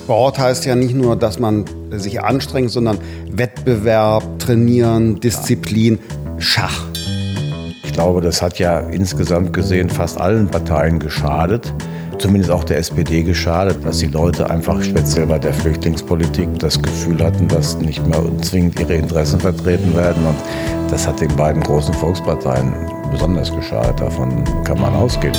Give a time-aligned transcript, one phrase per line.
[0.00, 2.98] Sport heißt ja nicht nur, dass man sich anstrengt, sondern
[3.30, 5.98] Wettbewerb, Trainieren, Disziplin,
[6.38, 6.86] Schach.
[7.84, 11.74] Ich glaube, das hat ja insgesamt gesehen fast allen Parteien geschadet
[12.18, 17.24] zumindest auch der SPD geschadet, dass die Leute einfach speziell bei der Flüchtlingspolitik das Gefühl
[17.24, 20.26] hatten, dass nicht mehr zwingend ihre Interessen vertreten werden.
[20.26, 20.36] Und
[20.90, 22.74] das hat den beiden großen Volksparteien
[23.10, 24.00] besonders geschadet.
[24.00, 25.32] Davon kann man ausgehen.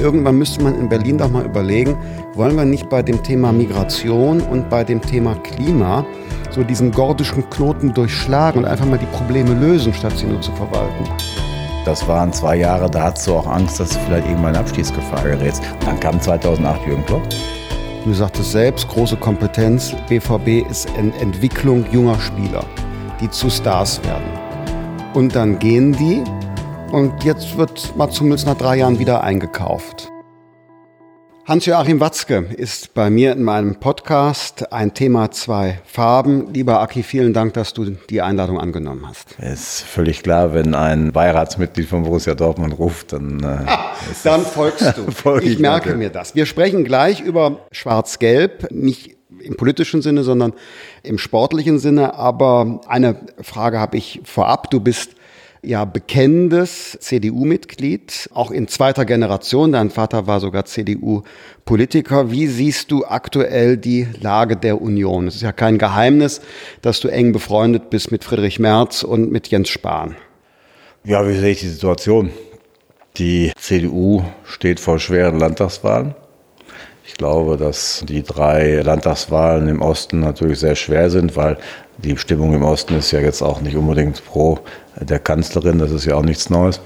[0.00, 1.94] Irgendwann müsste man in Berlin doch mal überlegen,
[2.34, 6.06] wollen wir nicht bei dem Thema Migration und bei dem Thema Klima
[6.50, 10.52] so diesen gordischen Knoten durchschlagen und einfach mal die Probleme lösen, statt sie nur zu
[10.52, 11.04] verwalten.
[11.84, 15.22] Das waren zwei Jahre, da hattest du auch Angst, dass du vielleicht irgendwann in Abstiegsgefahr
[15.22, 15.62] gerätst.
[15.80, 17.22] Und dann kam 2008 Jürgen Klopp.
[18.04, 19.94] Du sagtest selbst, große Kompetenz.
[20.08, 22.64] BVB ist eine Entwicklung junger Spieler,
[23.20, 24.24] die zu Stars werden.
[25.12, 26.22] Und dann gehen die
[26.92, 30.10] und jetzt wird Mats Hummels nach drei Jahren wieder eingekauft.
[31.46, 36.52] Hans-Joachim Watzke ist bei mir in meinem Podcast ein Thema zwei Farben.
[36.52, 39.34] Lieber Aki, vielen Dank, dass du die Einladung angenommen hast.
[39.38, 44.42] Es ist völlig klar, wenn ein Beiratsmitglied von Borussia Dortmund ruft, dann, äh, ah, dann
[44.42, 45.10] folgst du.
[45.10, 45.98] Folge ich merke natürlich.
[45.98, 46.34] mir das.
[46.34, 50.52] Wir sprechen gleich über Schwarz-Gelb, nicht im politischen Sinne, sondern
[51.02, 52.14] im sportlichen Sinne.
[52.14, 54.70] Aber eine Frage habe ich vorab.
[54.70, 55.16] Du bist
[55.62, 59.72] ja bekennendes CDU-Mitglied, auch in zweiter Generation.
[59.72, 62.30] Dein Vater war sogar CDU-Politiker.
[62.30, 65.26] Wie siehst du aktuell die Lage der Union?
[65.26, 66.40] Es ist ja kein Geheimnis,
[66.82, 70.16] dass du eng befreundet bist mit Friedrich Merz und mit Jens Spahn.
[71.04, 72.30] Ja, wie sehe ich die Situation?
[73.16, 76.14] Die CDU steht vor schweren Landtagswahlen.
[77.06, 81.58] Ich glaube, dass die drei Landtagswahlen im Osten natürlich sehr schwer sind, weil
[82.02, 84.58] die Stimmung im Osten ist ja jetzt auch nicht unbedingt pro
[85.00, 86.80] der Kanzlerin, das ist ja auch nichts Neues.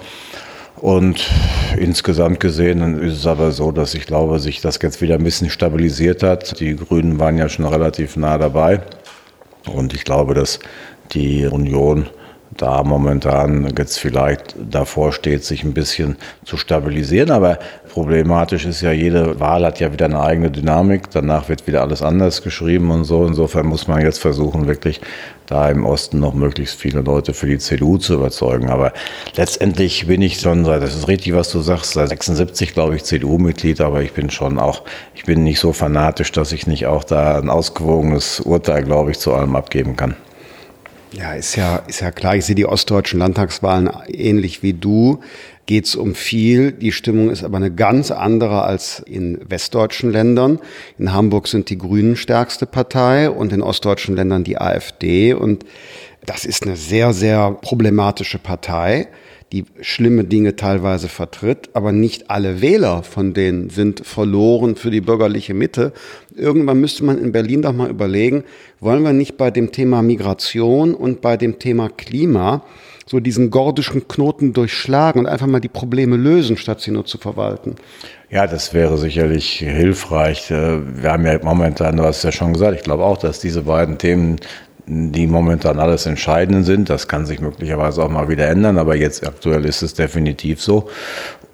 [0.77, 1.31] Und
[1.79, 5.48] insgesamt gesehen ist es aber so, dass ich glaube, sich das jetzt wieder ein bisschen
[5.48, 6.61] stabilisiert hat.
[6.61, 8.81] Die Grünen waren ja schon relativ nah dabei.
[9.73, 10.59] Und ich glaube, dass
[11.12, 12.07] die Union
[12.56, 17.30] da momentan jetzt vielleicht davor steht, sich ein bisschen zu stabilisieren.
[17.30, 17.58] Aber
[17.92, 21.11] problematisch ist ja, jede Wahl hat ja wieder eine eigene Dynamik.
[21.11, 23.27] Danach wird wieder alles anders geschrieben und so.
[23.27, 25.01] Insofern muss man jetzt versuchen, wirklich
[25.46, 28.70] da im Osten noch möglichst viele Leute für die CDU zu überzeugen.
[28.70, 28.92] Aber
[29.36, 33.80] letztendlich bin ich schon, das ist richtig, was du sagst, seit 76 glaube ich CDU-Mitglied,
[33.80, 34.83] aber ich bin schon auch,
[35.14, 39.18] ich bin nicht so fanatisch, dass ich nicht auch da ein ausgewogenes Urteil, glaube ich,
[39.18, 40.17] zu allem abgeben kann.
[41.17, 42.35] Ja, ist ja, ist ja klar.
[42.35, 45.20] Ich sehe die ostdeutschen Landtagswahlen ähnlich wie du.
[45.67, 46.73] Geht es um viel.
[46.73, 50.58] Die Stimmung ist aber eine ganz andere als in westdeutschen Ländern.
[50.98, 55.35] In Hamburg sind die Grünen stärkste Partei und in ostdeutschen Ländern die AfD.
[55.35, 55.64] Und
[56.27, 59.08] das ist eine sehr, sehr problematische Partei
[59.55, 65.01] die schlimme Dinge teilweise vertritt, aber nicht alle Wähler von denen sind verloren für die
[65.01, 65.92] bürgerliche Mitte.
[66.35, 68.42] Irgendwann müsste man in Berlin doch mal überlegen,
[68.81, 72.65] wollen wir nicht bei dem Thema Migration und bei dem Thema Klima
[73.07, 77.19] so diesen gordischen Knoten durchschlagen und einfach mal die Probleme lösen, statt sie nur zu
[77.19, 77.77] verwalten.
[78.31, 80.51] Ja, das wäre sicherlich hilfreich.
[80.51, 83.63] Äh, wir haben ja momentan, du hast ja schon gesagt, ich glaube auch, dass diese
[83.63, 84.41] beiden Themen
[84.86, 86.90] die momentan alles Entscheidende sind.
[86.90, 90.89] Das kann sich möglicherweise auch mal wieder ändern, aber jetzt aktuell ist es definitiv so.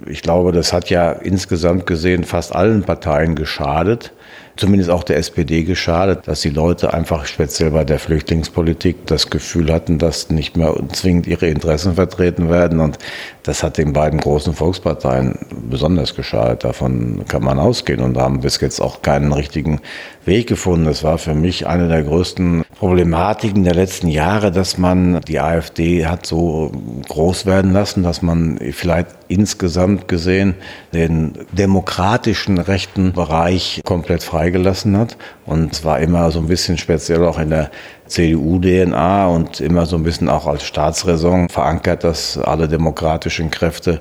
[0.06, 4.12] Ich glaube, das hat ja insgesamt gesehen fast allen Parteien geschadet
[4.60, 9.72] zumindest auch der SPD geschadet, dass die Leute einfach speziell bei der Flüchtlingspolitik das Gefühl
[9.72, 12.78] hatten, dass nicht mehr zwingend ihre Interessen vertreten werden.
[12.78, 12.98] Und
[13.42, 15.38] das hat den beiden großen Volksparteien
[15.70, 16.64] besonders geschadet.
[16.64, 19.80] Davon kann man ausgehen und haben bis jetzt auch keinen richtigen
[20.26, 20.84] Weg gefunden.
[20.84, 26.06] Das war für mich eine der größten Problematiken der letzten Jahre, dass man die AfD
[26.06, 26.70] hat so
[27.08, 30.54] groß werden lassen, dass man vielleicht insgesamt gesehen
[30.92, 35.16] den demokratischen rechten Bereich komplett freigelassen hat.
[35.46, 37.70] Und es war immer so ein bisschen speziell auch in der
[38.06, 44.00] CDU-DNA und immer so ein bisschen auch als Staatsräson verankert, dass alle demokratischen Kräfte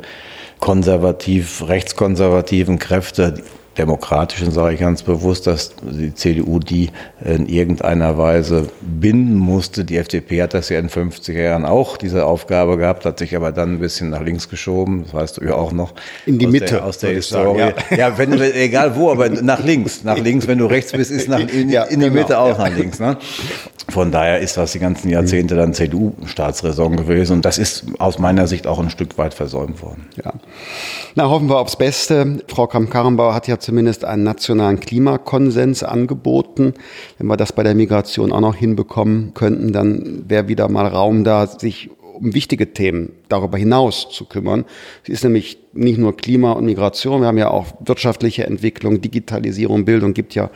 [0.60, 3.36] konservativ, rechtskonservativen Kräfte
[3.80, 6.90] demokratischen, sage ich ganz bewusst, dass die CDU die
[7.24, 9.86] in irgendeiner Weise binden musste.
[9.86, 13.36] Die FDP hat das ja in den 50er Jahren auch, diese Aufgabe gehabt, hat sich
[13.36, 15.94] aber dann ein bisschen nach links geschoben, das weißt du ja auch noch.
[16.26, 16.66] In die aus Mitte.
[16.66, 17.60] Der, aus der Historie.
[17.60, 20.04] Sagen, ja, ja wenn, egal wo, aber nach links.
[20.04, 22.58] Nach links, wenn du rechts bist, ist nach, in, ja, in die genau, Mitte auch
[22.58, 23.00] nach links.
[23.00, 23.18] Ne?
[23.88, 28.46] Von daher ist das die ganzen Jahrzehnte dann CDU-Staatsräson gewesen und das ist aus meiner
[28.48, 30.08] Sicht auch ein Stück weit versäumt worden.
[30.24, 30.34] Ja.
[31.16, 32.40] Na, hoffen wir aufs Beste.
[32.48, 36.74] Frau Kramp-Karrenbauer hat ja zumindest einen nationalen Klimakonsens angeboten.
[37.20, 41.24] Wenn wir das bei der Migration auch noch hinbekommen könnten, dann wäre wieder mal Raum
[41.24, 44.66] da, sich um wichtige Themen darüber hinaus zu kümmern.
[45.06, 49.86] Sie ist nämlich nicht nur Klima und Migration, wir haben ja auch wirtschaftliche Entwicklung, Digitalisierung,
[49.86, 50.50] Bildung, gibt ja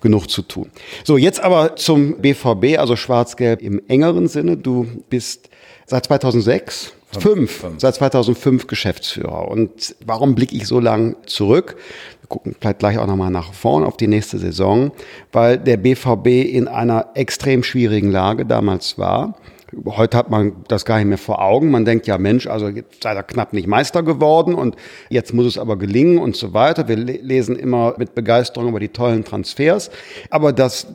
[0.00, 0.70] genug zu tun.
[1.04, 4.56] So, jetzt aber zum BVB, also Schwarz-Gelb im engeren Sinne.
[4.56, 5.50] Du bist
[5.84, 7.50] seit 2006 Fünf.
[7.50, 7.80] Fünf.
[7.80, 9.48] Seit 2005 Geschäftsführer.
[9.48, 11.76] Und warum blicke ich so lang zurück?
[12.20, 14.92] Wir gucken vielleicht gleich auch nochmal nach vorn auf die nächste Saison,
[15.32, 19.36] weil der BVB in einer extrem schwierigen Lage damals war.
[19.84, 21.70] Heute hat man das gar nicht mehr vor Augen.
[21.70, 24.76] Man denkt ja, Mensch, also jetzt sei er knapp nicht Meister geworden und
[25.08, 26.86] jetzt muss es aber gelingen und so weiter.
[26.86, 29.90] Wir lesen immer mit Begeisterung über die tollen Transfers.
[30.30, 30.86] Aber das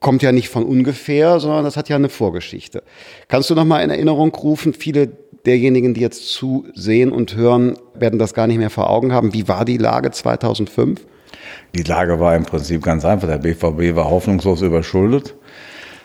[0.00, 2.82] kommt ja nicht von ungefähr, sondern das hat ja eine Vorgeschichte.
[3.28, 5.08] Kannst du noch mal in Erinnerung rufen, viele
[5.46, 9.32] derjenigen, die jetzt zusehen und hören, werden das gar nicht mehr vor Augen haben.
[9.32, 11.00] Wie war die Lage 2005?
[11.74, 13.28] Die Lage war im Prinzip ganz einfach.
[13.28, 15.34] Der BVB war hoffnungslos überschuldet.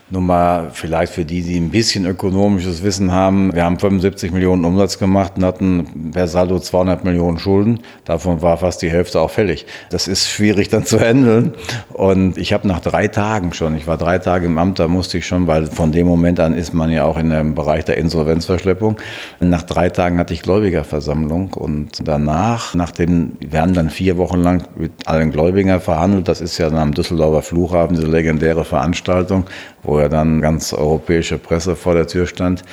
[0.09, 3.53] Nur mal vielleicht für die, die ein bisschen ökonomisches Wissen haben.
[3.55, 7.79] Wir haben 75 Millionen Umsatz gemacht und hatten per Saldo 200 Millionen Schulden.
[8.05, 9.65] Davon war fast die Hälfte auch fällig.
[9.89, 11.53] Das ist schwierig dann zu handeln.
[11.93, 15.19] Und ich habe nach drei Tagen schon, ich war drei Tage im Amt, da musste
[15.19, 17.97] ich schon, weil von dem Moment an ist man ja auch in dem Bereich der
[17.97, 18.97] Insolvenzverschleppung.
[19.39, 24.63] Nach drei Tagen hatte ich Gläubigerversammlung und danach, nachdem, wir haben dann vier Wochen lang
[24.75, 26.27] mit allen Gläubigern verhandelt.
[26.27, 29.45] Das ist ja dann am Düsseldorfer Flughafen diese legendäre Veranstaltung,
[29.83, 32.63] wo ja dann ganz europäische Presse vor der Tür stand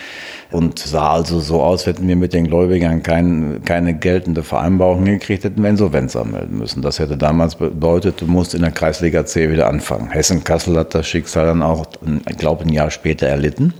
[0.51, 5.45] und sah also so aus, hätten wir mit den Gläubigern kein, keine geltende Vereinbarung gekriegt,
[5.45, 6.83] hätten wir Insolvenz anmelden müssen.
[6.83, 10.11] Das hätte damals bedeutet, du musst in der Kreisliga C wieder anfangen.
[10.11, 11.87] Hessen-Kassel hat das Schicksal dann auch,
[12.29, 13.75] ich glaube, ein Jahr später erlitten.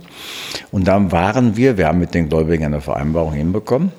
[0.71, 3.91] Und dann waren wir, wir haben mit den Gläubigern eine Vereinbarung hinbekommen.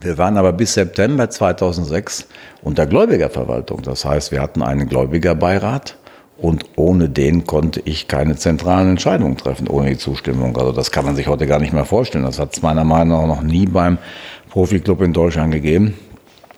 [0.00, 2.26] Wir waren aber bis September 2006
[2.62, 3.82] unter Gläubigerverwaltung.
[3.82, 5.98] Das heißt, wir hatten einen Gläubigerbeirat
[6.40, 10.56] und ohne den konnte ich keine zentralen Entscheidungen treffen, ohne die Zustimmung.
[10.56, 12.24] Also das kann man sich heute gar nicht mehr vorstellen.
[12.24, 13.98] Das hat es meiner Meinung nach noch nie beim
[14.50, 15.94] Profiklub in Deutschland gegeben.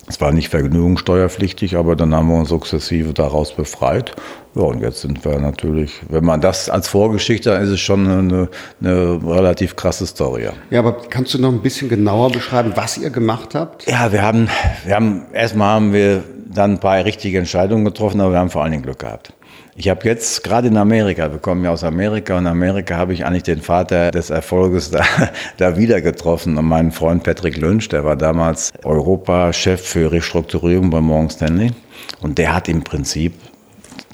[0.09, 4.15] Es war nicht vergnügungssteuerpflichtig, aber dann haben wir uns sukzessive daraus befreit.
[4.55, 8.07] Ja, und jetzt sind wir natürlich, wenn man das als Vorgeschichte, dann ist es schon
[8.07, 8.49] eine,
[8.81, 10.49] eine relativ krasse Story.
[10.71, 13.87] Ja, aber kannst du noch ein bisschen genauer beschreiben, was ihr gemacht habt?
[13.87, 14.49] Ja, wir haben,
[14.85, 18.63] wir haben, erstmal haben wir dann ein paar richtige Entscheidungen getroffen, aber wir haben vor
[18.63, 19.33] allen Dingen Glück gehabt.
[19.75, 23.15] Ich habe jetzt gerade in Amerika, wir kommen ja aus Amerika, und in Amerika habe
[23.15, 25.03] ich eigentlich den Vater des Erfolges da,
[25.57, 26.59] da wieder getroffen.
[26.59, 31.71] Und meinen Freund Patrick Lynch, der war damals Europachef für Restrukturierung bei Morgan Stanley.
[32.21, 33.33] Und der hat im Prinzip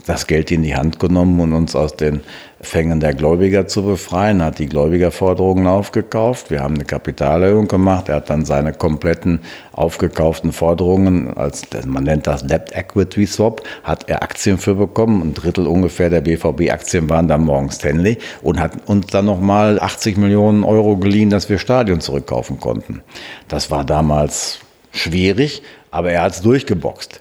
[0.07, 2.21] das Geld in die Hand genommen und uns aus den
[2.61, 6.51] Fängen der Gläubiger zu befreien, hat die Gläubigerforderungen aufgekauft.
[6.51, 8.09] Wir haben eine Kapitalerhöhung gemacht.
[8.09, 9.41] Er hat dann seine kompletten
[9.73, 15.23] aufgekauften Forderungen, als man nennt das Debt Equity Swap, hat er Aktien für bekommen.
[15.23, 20.17] Ein Drittel ungefähr der BVB-Aktien waren dann Morgan Stanley und hat uns dann nochmal 80
[20.17, 23.03] Millionen Euro geliehen, dass wir Stadion zurückkaufen konnten.
[23.47, 24.59] Das war damals
[24.91, 25.63] schwierig,
[25.93, 27.21] aber er hat es durchgeboxt.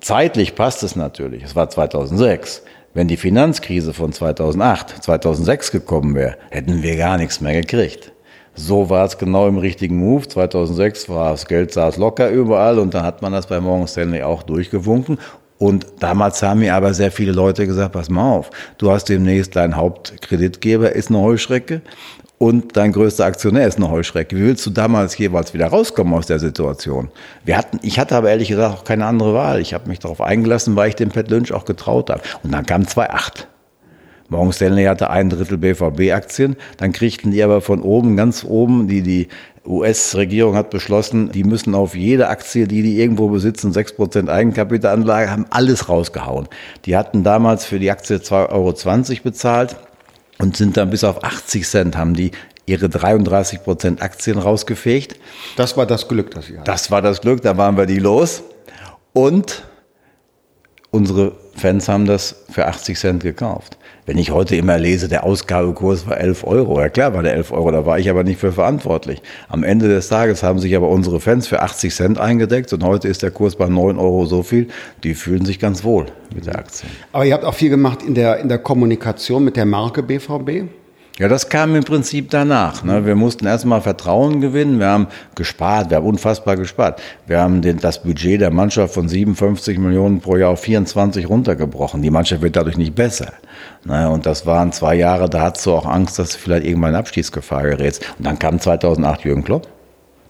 [0.00, 1.44] Zeitlich passt es natürlich.
[1.44, 2.62] Es war 2006.
[2.96, 8.12] Wenn die Finanzkrise von 2008, 2006 gekommen wäre, hätten wir gar nichts mehr gekriegt.
[8.54, 10.28] So war es genau im richtigen Move.
[10.28, 14.22] 2006 war das Geld saß locker überall und dann hat man das bei Morgan Stanley
[14.22, 15.18] auch durchgewunken.
[15.58, 19.56] Und damals haben mir aber sehr viele Leute gesagt, pass mal auf, du hast demnächst
[19.56, 21.82] dein Hauptkreditgeber, ist eine Heuschrecke
[22.44, 24.36] und dein größter Aktionär ist eine Heuschrecke.
[24.36, 27.08] Wie willst du damals jeweils wieder rauskommen aus der Situation?
[27.42, 29.62] Wir hatten, ich hatte aber ehrlich gesagt auch keine andere Wahl.
[29.62, 32.20] Ich habe mich darauf eingelassen, weil ich dem Pat Lynch auch getraut habe.
[32.42, 33.46] Und dann kam 2,8.
[34.28, 36.56] Morgan Stanley hatte ein Drittel BVB-Aktien.
[36.76, 39.28] Dann kriegten die aber von oben, ganz oben, die, die
[39.66, 45.46] US-Regierung hat beschlossen, die müssen auf jede Aktie, die die irgendwo besitzen, 6% Eigenkapitalanlage, haben
[45.48, 46.48] alles rausgehauen.
[46.84, 49.76] Die hatten damals für die Aktie 2,20 Euro bezahlt
[50.44, 52.30] und sind dann bis auf 80 Cent haben die
[52.66, 55.18] ihre 33 Prozent Aktien rausgefegt.
[55.56, 56.64] Das war das Glück, das sie hatten.
[56.64, 58.42] Das war das Glück, da waren wir die los.
[59.14, 59.64] Und
[60.90, 63.78] unsere Fans haben das für 80 Cent gekauft.
[64.06, 66.78] Wenn ich heute immer lese, der Ausgabekurs war 11 Euro.
[66.78, 69.22] Ja klar war der 11 Euro, da war ich aber nicht für verantwortlich.
[69.48, 73.08] Am Ende des Tages haben sich aber unsere Fans für 80 Cent eingedeckt und heute
[73.08, 74.68] ist der Kurs bei 9 Euro so viel.
[75.04, 76.86] Die fühlen sich ganz wohl mit der Aktie.
[77.12, 80.68] Aber ihr habt auch viel gemacht in der, in der Kommunikation mit der Marke BVB?
[81.16, 82.82] Ja, das kam im Prinzip danach.
[82.82, 83.06] Ne?
[83.06, 84.80] Wir mussten erstmal Vertrauen gewinnen.
[84.80, 85.06] Wir haben
[85.36, 87.00] gespart, wir haben unfassbar gespart.
[87.28, 92.02] Wir haben den, das Budget der Mannschaft von 57 Millionen pro Jahr auf 24 runtergebrochen.
[92.02, 93.32] Die Mannschaft wird dadurch nicht besser.
[93.84, 94.10] Ne?
[94.10, 96.96] Und das waren zwei Jahre, da hattest du auch Angst, dass du vielleicht irgendwann in
[96.96, 98.04] Abstiegsgefahr gerätst.
[98.18, 99.68] Und dann kam 2008 Jürgen Klopp.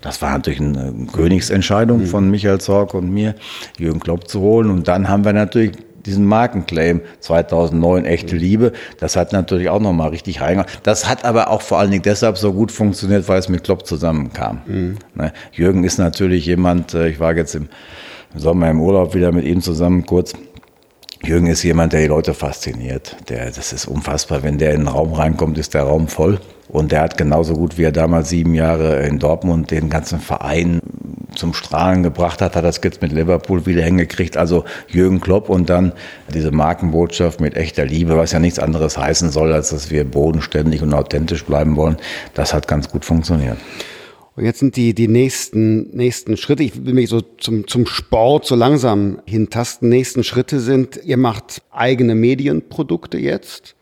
[0.02, 2.06] Das war natürlich eine Königsentscheidung mhm.
[2.06, 3.34] von Michael Zorc und mir,
[3.78, 4.68] Jürgen Klopp zu holen.
[4.68, 5.72] Und dann haben wir natürlich
[6.06, 10.70] diesen Markenclaim 2009, echte Liebe, das hat natürlich auch nochmal richtig reingegangen.
[10.82, 13.86] Das hat aber auch vor allen Dingen deshalb so gut funktioniert, weil es mit Klopp
[13.86, 14.60] zusammenkam.
[14.66, 14.98] Mhm.
[15.14, 15.32] Ne?
[15.52, 17.68] Jürgen ist natürlich jemand, äh, ich war jetzt im
[18.34, 20.32] Sommer im Urlaub wieder mit ihm zusammen kurz.
[21.22, 23.16] Jürgen ist jemand, der die Leute fasziniert.
[23.28, 24.42] Der, das ist unfassbar.
[24.42, 26.38] Wenn der in den Raum reinkommt, ist der Raum voll.
[26.68, 30.80] Und der hat genauso gut, wie er damals sieben Jahre in Dortmund den ganzen Verein
[31.34, 34.36] zum Strahlen gebracht hat, hat das jetzt mit Liverpool wieder hingekriegt.
[34.36, 35.92] Also Jürgen Klopp und dann
[36.32, 40.82] diese Markenbotschaft mit echter Liebe, was ja nichts anderes heißen soll, als dass wir bodenständig
[40.82, 41.96] und authentisch bleiben wollen.
[42.34, 43.58] Das hat ganz gut funktioniert.
[44.36, 48.46] Und jetzt sind die, die nächsten, nächsten Schritte, ich will mich so zum, zum Sport
[48.46, 49.88] so langsam hintasten.
[49.88, 53.76] Nächsten Schritte sind, ihr macht eigene Medienprodukte jetzt,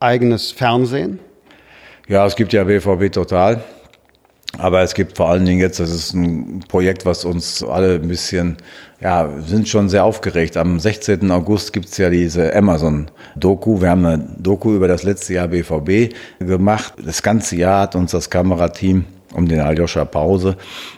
[0.00, 1.18] eigenes Fernsehen.
[2.08, 3.62] Ja, es gibt ja BVB Total.
[4.56, 8.08] Aber es gibt vor allen Dingen jetzt, das ist ein Projekt, was uns alle ein
[8.08, 8.56] bisschen,
[8.98, 10.56] ja, sind schon sehr aufgeregt.
[10.56, 11.30] Am 16.
[11.30, 13.82] August gibt's ja diese Amazon-Doku.
[13.82, 16.94] Wir haben eine Doku über das letzte Jahr BVB gemacht.
[17.04, 20.56] Das ganze Jahr hat uns das Kamerateam um den Aljoscha Pause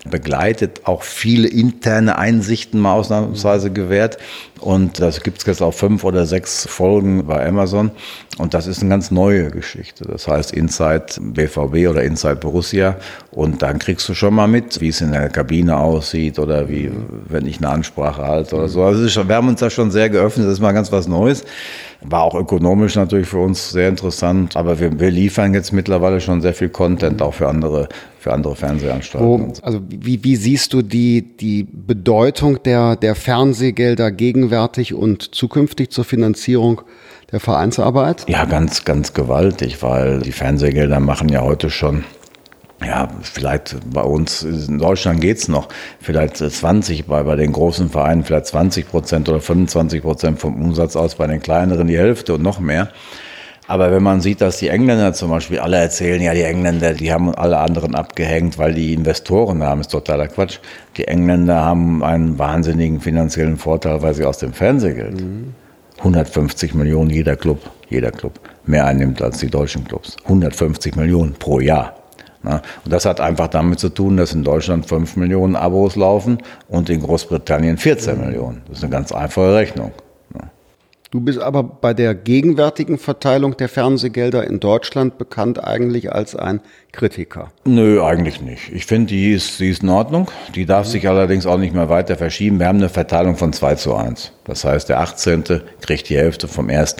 [0.09, 4.19] begleitet, auch viele interne Einsichten mal ausnahmsweise gewährt.
[4.61, 7.91] Und das gibt es jetzt auch fünf oder sechs Folgen bei Amazon.
[8.39, 10.05] Und das ist eine ganz neue Geschichte.
[10.05, 12.97] Das heißt Inside BVB oder Inside Borussia.
[13.31, 16.91] Und dann kriegst du schon mal mit, wie es in der Kabine aussieht oder wie,
[17.29, 18.83] wenn ich eine Ansprache halte oder so.
[18.83, 20.47] Also wir haben uns da schon sehr geöffnet.
[20.47, 21.45] Das ist mal ganz was Neues.
[22.03, 24.57] War auch ökonomisch natürlich für uns sehr interessant.
[24.57, 27.89] Aber wir, wir liefern jetzt mittlerweile schon sehr viel Content auch für andere
[28.21, 29.27] für andere Fernsehanstalten.
[29.27, 35.91] Wo, also wie, wie siehst du die, die Bedeutung der, der Fernsehgelder gegenwärtig und zukünftig
[35.91, 36.83] zur Finanzierung
[37.33, 38.29] der Vereinsarbeit?
[38.29, 42.05] Ja, ganz, ganz gewaltig, weil die Fernsehgelder machen ja heute schon
[42.85, 45.69] ja, vielleicht bei uns in Deutschland geht's noch,
[46.01, 50.97] vielleicht 20 bei, bei den großen Vereinen, vielleicht 20 Prozent oder 25 Prozent vom Umsatz
[50.97, 52.89] aus, bei den kleineren die Hälfte und noch mehr.
[53.71, 57.13] Aber wenn man sieht, dass die Engländer zum Beispiel alle erzählen, ja, die Engländer, die
[57.13, 60.59] haben alle anderen abgehängt, weil die Investoren haben, ist totaler Quatsch.
[60.97, 65.55] Die Engländer haben einen wahnsinnigen finanziellen Vorteil, weil sie aus dem Fernsehgeld mhm.
[65.99, 70.17] 150 Millionen jeder Club, jeder Club mehr einnimmt als die deutschen Clubs.
[70.25, 72.00] 150 Millionen pro Jahr.
[72.43, 76.89] Und das hat einfach damit zu tun, dass in Deutschland 5 Millionen Abos laufen und
[76.89, 78.25] in Großbritannien 14 mhm.
[78.25, 78.63] Millionen.
[78.69, 79.93] Das ist eine ganz einfache Rechnung.
[81.13, 86.61] Du bist aber bei der gegenwärtigen Verteilung der Fernsehgelder in Deutschland bekannt eigentlich als ein
[86.93, 87.49] Kritiker.
[87.65, 88.71] Nö, eigentlich nicht.
[88.73, 90.31] Ich finde, die ist, die ist in Ordnung.
[90.55, 90.91] Die darf mhm.
[90.93, 92.61] sich allerdings auch nicht mehr weiter verschieben.
[92.61, 94.33] Wir haben eine Verteilung von 2 zu 1.
[94.45, 95.63] Das heißt, der 18.
[95.81, 96.99] kriegt die Hälfte vom 1.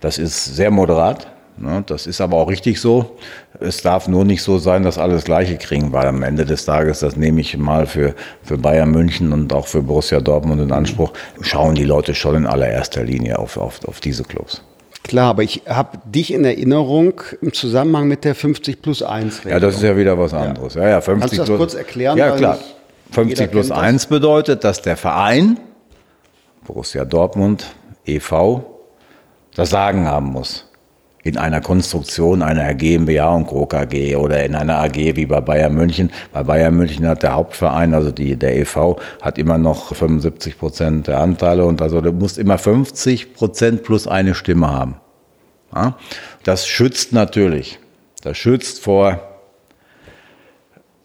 [0.00, 1.26] Das ist sehr moderat.
[1.60, 1.84] Ne?
[1.86, 3.16] Das ist aber auch richtig so.
[3.60, 6.64] Es darf nur nicht so sein, dass alle das Gleiche kriegen, weil am Ende des
[6.64, 10.72] Tages, das nehme ich mal für, für Bayern München und auch für Borussia Dortmund in
[10.72, 11.12] Anspruch,
[11.42, 14.62] schauen die Leute schon in allererster Linie auf, auf, auf diese Clubs.
[15.02, 19.52] Klar, aber ich habe dich in Erinnerung im Zusammenhang mit der 50 plus 1 Regelung.
[19.52, 20.74] Ja, das ist ja wieder was anderes.
[20.74, 22.16] Ja, ja, 50 Kannst du das plus, kurz erklären?
[22.16, 22.58] Ja, klar.
[23.12, 25.58] 50 plus 1 bedeutet, dass der Verein,
[26.66, 27.66] Borussia Dortmund,
[28.06, 28.64] e.V.,
[29.54, 30.69] das Sagen haben muss
[31.22, 33.66] in einer Konstruktion einer GmbH und Co.
[33.66, 36.10] KG oder in einer AG wie bei Bayern München.
[36.32, 41.06] Bei Bayern München hat der Hauptverein, also die, der e.V., hat immer noch 75 Prozent
[41.08, 44.96] der Anteile und also du musst immer 50 Prozent plus eine Stimme haben.
[45.74, 45.96] Ja?
[46.44, 47.78] Das schützt natürlich.
[48.22, 49.29] Das schützt vor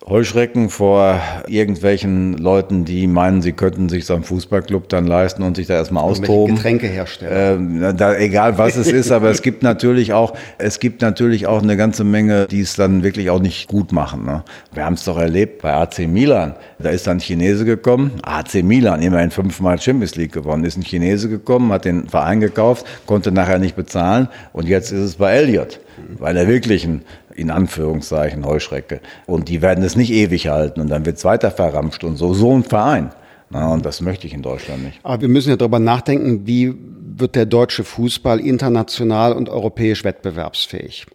[0.08, 5.56] Heuschrecken vor irgendwelchen Leuten, die meinen, sie könnten sich so einen Fußballclub dann leisten und
[5.56, 6.56] sich da erstmal austoben.
[6.56, 7.82] Getränke herstellen.
[7.82, 11.64] Äh, da, egal was es ist, aber es gibt natürlich auch, es gibt natürlich auch
[11.64, 14.26] eine ganze Menge, die es dann wirklich auch nicht gut machen.
[14.26, 14.44] Ne?
[14.74, 16.54] Wir haben es doch erlebt bei AC Milan.
[16.78, 20.84] Da ist dann ein Chinese gekommen, AC Milan, immerhin fünfmal Champions League gewonnen, ist ein
[20.84, 25.34] Chinese gekommen, hat den Verein gekauft, konnte nachher nicht bezahlen und jetzt ist es bei
[25.34, 25.80] Elliott,
[26.20, 27.02] weil er wirklich ein
[27.36, 29.02] in Anführungszeichen Heuschrecke.
[29.26, 32.34] Und die werden es nicht ewig halten und dann wird es weiter verramscht und so,
[32.34, 33.12] so ein Verein.
[33.50, 35.00] Na, und das möchte ich in Deutschland nicht.
[35.04, 36.74] Aber wir müssen ja darüber nachdenken, wie
[37.18, 41.06] wird der deutsche Fußball international und europäisch wettbewerbsfähig?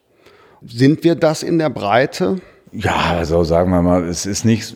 [0.66, 2.36] Sind wir das in der Breite?
[2.72, 4.74] Ja, also sagen wir mal, es ist nicht.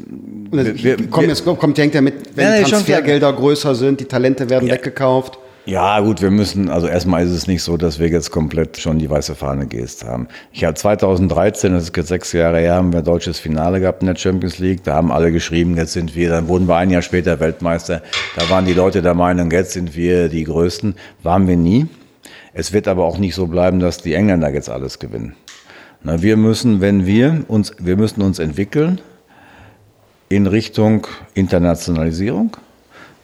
[0.50, 4.50] Wir, wir, kommt, jetzt, kommt, denkt ja mit, wenn ja, Transfergelder größer sind, die Talente
[4.50, 4.74] werden ja.
[4.74, 5.38] weggekauft.
[5.66, 8.98] Ja, gut, wir müssen, also erstmal ist es nicht so, dass wir jetzt komplett schon
[8.98, 10.28] die weiße Fahne geest haben.
[10.52, 14.02] Ich habe 2013, das ist jetzt sechs Jahre her, haben wir ein deutsches Finale gehabt
[14.02, 14.84] in der Champions League.
[14.84, 18.02] Da haben alle geschrieben, jetzt sind wir, dann wurden wir ein Jahr später Weltmeister.
[18.36, 20.96] Da waren die Leute der Meinung, jetzt sind wir die Größten.
[21.22, 21.86] Waren wir nie.
[22.52, 25.34] Es wird aber auch nicht so bleiben, dass die Engländer jetzt alles gewinnen.
[26.02, 29.00] Na, wir müssen, wenn wir uns, wir müssen uns entwickeln
[30.28, 32.54] in Richtung Internationalisierung.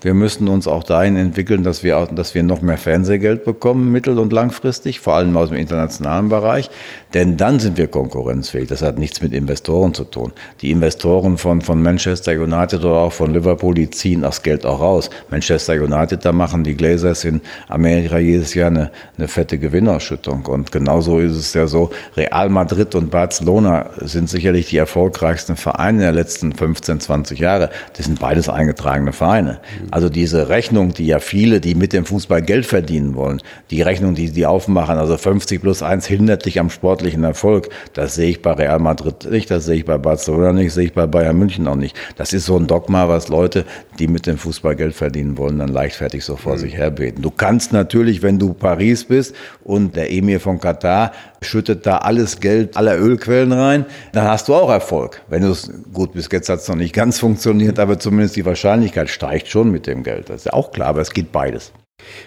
[0.02, 4.18] Wir müssen uns auch dahin entwickeln, dass wir, dass wir noch mehr Fernsehgeld bekommen, mittel-
[4.18, 6.70] und langfristig, vor allem aus dem internationalen Bereich.
[7.14, 8.68] Denn dann sind wir konkurrenzfähig.
[8.68, 10.32] Das hat nichts mit Investoren zu tun.
[10.60, 14.80] Die Investoren von, von Manchester United oder auch von Liverpool, die ziehen das Geld auch
[14.80, 15.10] raus.
[15.30, 20.46] Manchester United, da machen die Glazers in Amerika jedes Jahr eine, eine fette Gewinnausschüttung.
[20.46, 26.02] Und genauso ist es ja so, Real Madrid und Barcelona sind sicherlich die erfolgreichsten Vereine
[26.02, 27.70] der letzten 15, 20 Jahre.
[27.96, 29.60] Das sind beides eingetragene Vereine.
[29.90, 34.14] Also diese Rechnung, die ja viele, die mit dem Fußball Geld verdienen wollen, die Rechnung,
[34.14, 38.42] die die aufmachen, also 50 plus 1 hindert dich am sportlichen Erfolg, das sehe ich
[38.42, 41.66] bei Real Madrid nicht, das sehe ich bei Barcelona nicht, sehe ich bei Bayern München
[41.66, 41.96] auch nicht.
[42.16, 43.64] Das ist so ein Dogma, was Leute,
[43.98, 46.58] die mit dem Fußball Geld verdienen wollen, dann leichtfertig so vor mhm.
[46.58, 47.22] sich herbeten.
[47.22, 52.40] Du kannst natürlich, wenn du Paris bist und der Emir von Katar schüttet da alles
[52.40, 55.22] Geld aller Ölquellen rein, dann hast du auch Erfolg.
[55.28, 58.44] Wenn du es gut bis jetzt hat es noch nicht ganz funktioniert, aber zumindest die
[58.44, 60.28] Wahrscheinlichkeit steigt schon mit dem Geld.
[60.28, 61.72] Das ist ja auch klar, aber es geht beides.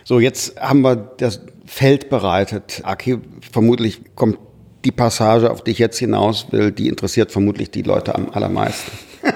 [0.04, 2.82] So, jetzt haben wir das Feld bereitet.
[2.84, 3.20] Aki,
[3.52, 4.38] vermutlich kommt
[4.86, 8.92] die Passage, auf die ich jetzt hinaus will, die interessiert vermutlich die Leute am allermeisten.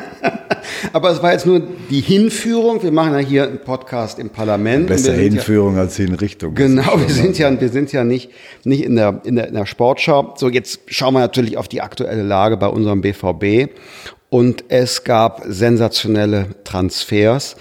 [0.94, 2.84] Aber es war jetzt nur die Hinführung.
[2.84, 4.88] Wir machen ja hier einen Podcast im Parlament.
[4.88, 6.56] Besser Hinführung ja, als Hinrichtung.
[6.56, 8.32] Genau, wir sind ja, wir sind ja nicht,
[8.63, 10.34] nicht in der, in der, in der Sportschau.
[10.38, 13.72] So, jetzt schauen wir natürlich auf die aktuelle Lage bei unserem BVB.
[14.30, 17.56] Und es gab sensationelle Transfers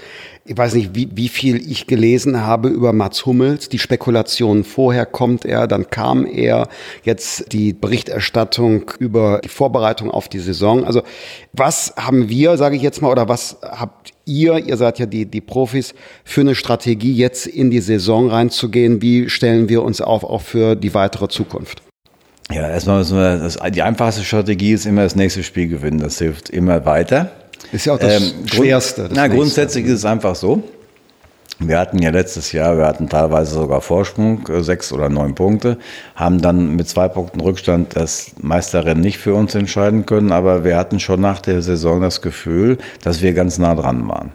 [0.46, 3.68] ich weiß nicht, wie, wie viel ich gelesen habe über Mats Hummels.
[3.68, 6.68] Die Spekulationen vorher kommt er, dann kam er,
[7.02, 10.84] jetzt die Berichterstattung über die Vorbereitung auf die Saison.
[10.84, 11.02] Also
[11.52, 15.26] was haben wir, sage ich jetzt mal, oder was habt ihr, ihr seid ja die,
[15.26, 19.02] die Profis, für eine Strategie jetzt in die Saison reinzugehen?
[19.02, 21.82] Wie stellen wir uns auf auch für die weitere Zukunft?
[22.50, 25.98] Ja, erstmal müssen wir, das, die einfachste Strategie ist immer das nächste Spiel gewinnen.
[25.98, 27.32] Das hilft immer weiter.
[27.72, 29.04] Ist ja auch das ähm, Schwerste.
[29.04, 30.62] Das na, grundsätzlich ist es einfach so.
[31.58, 35.78] Wir hatten ja letztes Jahr, wir hatten teilweise sogar Vorsprung, äh, sechs oder neun Punkte,
[36.14, 40.76] haben dann mit zwei Punkten Rückstand das Meisterrennen nicht für uns entscheiden können, aber wir
[40.76, 44.32] hatten schon nach der Saison das Gefühl, dass wir ganz nah dran waren.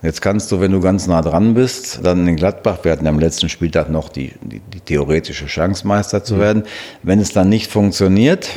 [0.00, 3.18] Jetzt kannst du, wenn du ganz nah dran bist, dann in Gladbach, wir hatten am
[3.18, 6.40] letzten Spieltag noch die, die, die theoretische Chance, Meister zu mhm.
[6.40, 6.62] werden.
[7.02, 8.48] Wenn es dann nicht funktioniert,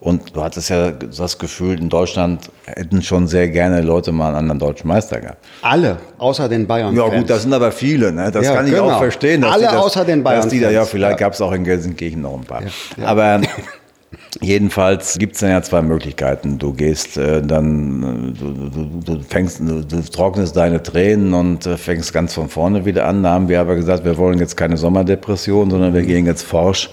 [0.00, 4.36] und du hattest ja das Gefühl, in Deutschland hätten schon sehr gerne Leute mal einen
[4.36, 5.44] anderen deutschen Meister gehabt.
[5.60, 6.96] Alle, außer den Bayern.
[6.96, 8.10] Ja gut, das sind aber viele.
[8.10, 8.30] Ne?
[8.30, 8.90] Das ja, kann ich genau.
[8.90, 9.44] auch verstehen.
[9.44, 10.48] Alle das, außer den Bayern.
[10.48, 11.26] Die da, ja, vielleicht ja.
[11.26, 12.62] gab es auch in Gelsenkirchen noch ein paar.
[12.96, 13.42] Ja, aber
[14.40, 16.58] Jedenfalls gibt es dann ja zwei Möglichkeiten.
[16.58, 21.66] Du gehst äh, dann, äh, du, du, du fängst, du, du, trocknest deine Tränen und
[21.66, 23.22] äh, fängst ganz von vorne wieder an.
[23.22, 26.90] Da haben wir aber gesagt, wir wollen jetzt keine Sommerdepression, sondern wir gehen jetzt forsch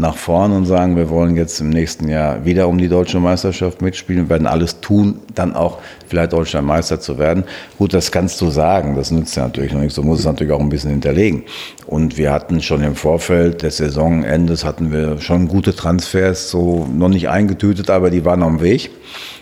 [0.00, 3.82] nach vorn und sagen, wir wollen jetzt im nächsten Jahr wieder um die deutsche Meisterschaft
[3.82, 7.44] mitspielen, werden alles tun, dann auch vielleicht deutscher Meister zu werden.
[7.78, 10.52] Gut, das kannst du sagen, das nützt ja natürlich noch nichts, du musst es natürlich
[10.52, 11.44] auch ein bisschen hinterlegen.
[11.86, 17.08] Und wir hatten schon im Vorfeld des Saisonendes hatten wir schon gute Transfers, so noch
[17.08, 18.90] nicht eingetütet, aber die waren am Weg.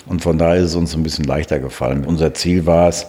[0.06, 2.04] Und von daher ist es uns ein bisschen leichter gefallen.
[2.06, 3.06] Unser Ziel war es,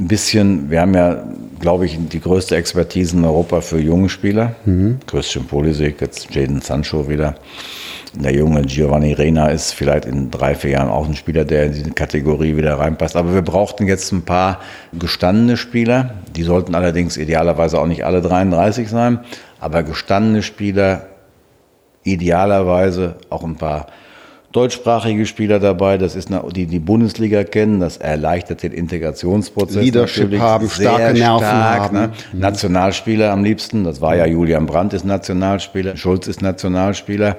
[0.00, 1.22] ein bisschen, wir haben ja,
[1.60, 4.54] glaube ich, die größte Expertise in Europa für junge Spieler.
[4.64, 4.98] Mhm.
[5.06, 7.34] Christian Pulisic, jetzt Jaden Sancho wieder.
[8.14, 11.74] Der junge Giovanni Rena ist vielleicht in drei, vier Jahren auch ein Spieler, der in
[11.74, 13.14] diese Kategorie wieder reinpasst.
[13.14, 14.60] Aber wir brauchten jetzt ein paar
[14.98, 16.14] gestandene Spieler.
[16.34, 19.20] Die sollten allerdings idealerweise auch nicht alle 33 sein.
[19.60, 21.06] Aber gestandene Spieler,
[22.02, 23.86] idealerweise auch ein paar
[24.52, 29.82] deutschsprachige Spieler dabei, das ist eine, die die Bundesliga kennen, das erleichtert den Integrationsprozess.
[29.82, 31.96] Leadership haben, starke Nerven stark, haben.
[31.96, 32.12] Ne?
[32.32, 32.40] Mhm.
[32.40, 37.36] Nationalspieler am liebsten, das war ja Julian Brandt ist Nationalspieler, Schulz ist Nationalspieler.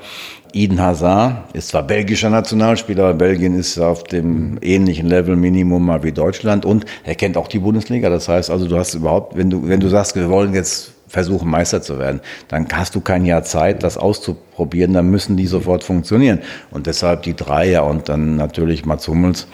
[0.54, 6.04] Eden Hazard ist zwar belgischer Nationalspieler, aber Belgien ist auf dem ähnlichen Level Minimum mal
[6.04, 8.10] wie Deutschland und er kennt auch die Bundesliga.
[8.10, 11.50] Das heißt also, du hast überhaupt, wenn du, wenn du sagst, wir wollen jetzt versuchen,
[11.50, 12.21] Meister zu werden.
[12.47, 16.39] Dann hast du kein Jahr Zeit, das auszuprobieren, dann müssen die sofort funktionieren.
[16.71, 19.47] Und deshalb die Dreier und dann natürlich Mats Hummels.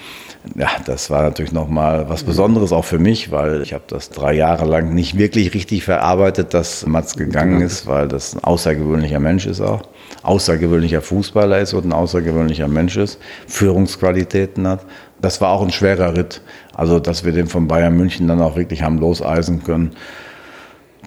[0.56, 4.34] Ja, das war natürlich nochmal was Besonderes auch für mich, weil ich habe das drei
[4.34, 9.46] Jahre lang nicht wirklich richtig verarbeitet, dass Mats gegangen ist, weil das ein außergewöhnlicher Mensch
[9.48, 9.82] ist auch.
[10.24, 14.86] Außergewöhnlicher Fußballer ist und ein außergewöhnlicher Mensch ist, Führungsqualitäten hat.
[15.20, 16.41] Das war auch ein schwerer Ritt.
[16.74, 19.96] Also, dass wir den von Bayern München dann auch wirklich haben loseisen können.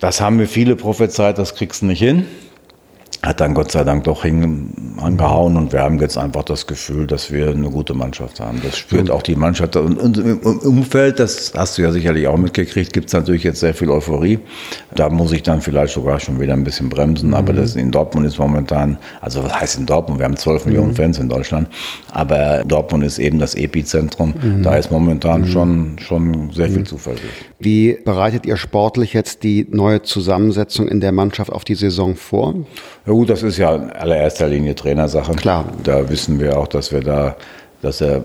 [0.00, 2.26] Das haben wir viele prophezeit, das kriegst du nicht hin.
[3.22, 7.06] Hat dann Gott sei Dank doch hin, angehauen und wir haben jetzt einfach das Gefühl,
[7.06, 8.60] dass wir eine gute Mannschaft haben.
[8.62, 9.76] Das spürt auch die Mannschaft.
[9.76, 13.74] Und, im Umfeld, das hast du ja sicherlich auch mitgekriegt, gibt es natürlich jetzt sehr
[13.74, 14.38] viel Euphorie.
[14.94, 17.56] Da muss ich dann vielleicht sogar schon wieder ein bisschen bremsen, aber mhm.
[17.56, 20.18] das in Dortmund ist momentan, also was heißt in Dortmund?
[20.18, 20.72] Wir haben 12 mhm.
[20.72, 21.68] Millionen Fans in Deutschland,
[22.12, 24.34] aber Dortmund ist eben das Epizentrum.
[24.40, 24.62] Mhm.
[24.62, 25.46] Da ist momentan mhm.
[25.46, 26.86] schon, schon sehr viel mhm.
[26.86, 27.50] Zuversicht.
[27.58, 32.54] Wie bereitet ihr sportlich jetzt die neue Zusammensetzung in der Mannschaft auf die Saison vor?
[33.06, 35.32] Ja gut, das ist ja in allererster Linie Trainersache.
[35.32, 35.64] Klar.
[35.82, 37.36] Da wissen wir auch, dass wir da
[37.82, 38.24] dass er,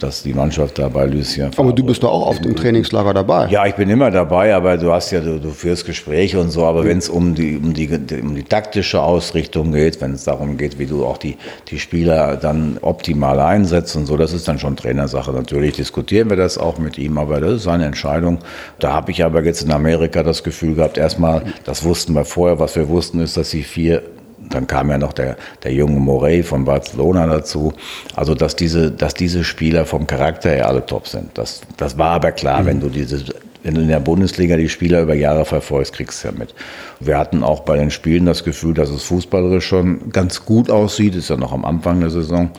[0.00, 1.50] dass die Mannschaft da bei Lucien.
[1.56, 3.46] Aber du bist doch auch oft im Trainingslager dabei.
[3.48, 6.64] Ja, ich bin immer dabei, aber du hast ja, du, du führst Gespräche und so,
[6.64, 6.88] aber mhm.
[6.88, 7.88] wenn es um die, um die,
[8.20, 11.36] um die taktische Ausrichtung geht, wenn es darum geht, wie du auch die,
[11.68, 15.32] die Spieler dann optimal einsetzt und so, das ist dann schon Trainersache.
[15.32, 18.38] Natürlich diskutieren wir das auch mit ihm, aber das ist seine Entscheidung.
[18.80, 22.58] Da habe ich aber jetzt in Amerika das Gefühl gehabt, erstmal, das wussten wir vorher,
[22.58, 24.02] was wir wussten, ist, dass sie vier
[24.50, 27.72] dann kam ja noch der, der junge Morey von Barcelona dazu.
[28.14, 31.36] Also, dass diese, dass diese Spieler vom Charakter her alle top sind.
[31.38, 32.66] Das, das war aber klar, mhm.
[32.66, 33.24] wenn du diese,
[33.62, 36.54] wenn du in der Bundesliga die Spieler über Jahre verfolgst, kriegst du ja mit.
[37.00, 41.16] Wir hatten auch bei den Spielen das Gefühl, dass es fußballerisch schon ganz gut aussieht.
[41.16, 42.50] Ist ja noch am Anfang der Saison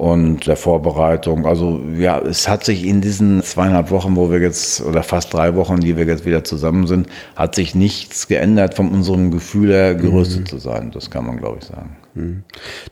[0.00, 1.44] und der Vorbereitung.
[1.44, 5.54] Also ja, es hat sich in diesen zweieinhalb Wochen, wo wir jetzt, oder fast drei
[5.56, 9.94] Wochen, die wir jetzt wieder zusammen sind, hat sich nichts geändert von unserem Gefühl her,
[9.94, 10.46] gerüstet mhm.
[10.46, 10.90] zu sein.
[10.90, 11.96] Das kann man, glaube ich, sagen.
[12.14, 12.44] Mhm.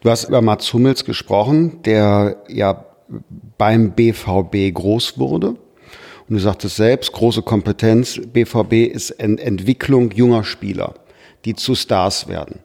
[0.03, 2.85] Du hast über Mats Hummels gesprochen, der ja
[3.57, 5.55] beim BVB groß wurde.
[6.29, 8.21] Und du sagtest selbst, große Kompetenz.
[8.35, 10.93] BVB ist Ent Entwicklung junger Spieler,
[11.47, 12.59] die zu Stars werden.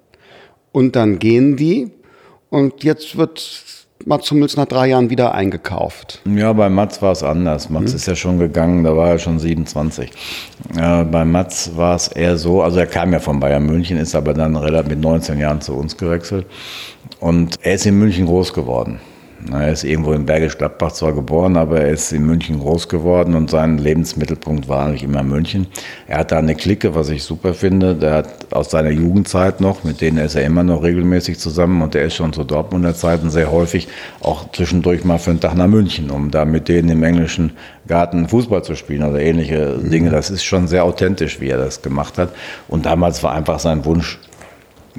[0.74, 1.92] Und dann gehen die
[2.50, 3.40] und jetzt wird
[4.06, 6.22] Mats Hummels nach drei Jahren wieder eingekauft.
[6.26, 7.70] Ja, bei Mats war es anders.
[7.70, 7.96] Mats hm.
[7.96, 10.12] ist ja schon gegangen, da war er schon 27.
[10.76, 14.16] Äh, bei Mats war es eher so, also er kam ja von Bayern München, ist
[14.16, 16.46] aber dann relativ mit 19 Jahren zu uns gewechselt.
[17.20, 19.00] Und er ist in München groß geworden.
[19.52, 23.36] Er ist irgendwo in Bergisch Gladbach zwar geboren, aber er ist in München groß geworden
[23.36, 25.68] und sein Lebensmittelpunkt war eigentlich immer München.
[26.08, 27.96] Er hat da eine Clique, was ich super finde.
[27.96, 31.94] Der hat aus seiner Jugendzeit noch, mit denen ist er immer noch regelmäßig zusammen und
[31.94, 33.88] der ist schon zu Dortmunder Zeiten sehr häufig
[34.22, 37.52] auch zwischendurch mal für einen Tag nach München, um da mit denen im englischen
[37.88, 39.90] Garten Fußball zu spielen oder ähnliche mhm.
[39.90, 40.10] Dinge.
[40.10, 42.30] Das ist schon sehr authentisch, wie er das gemacht hat.
[42.68, 44.20] Und damals war einfach sein Wunsch,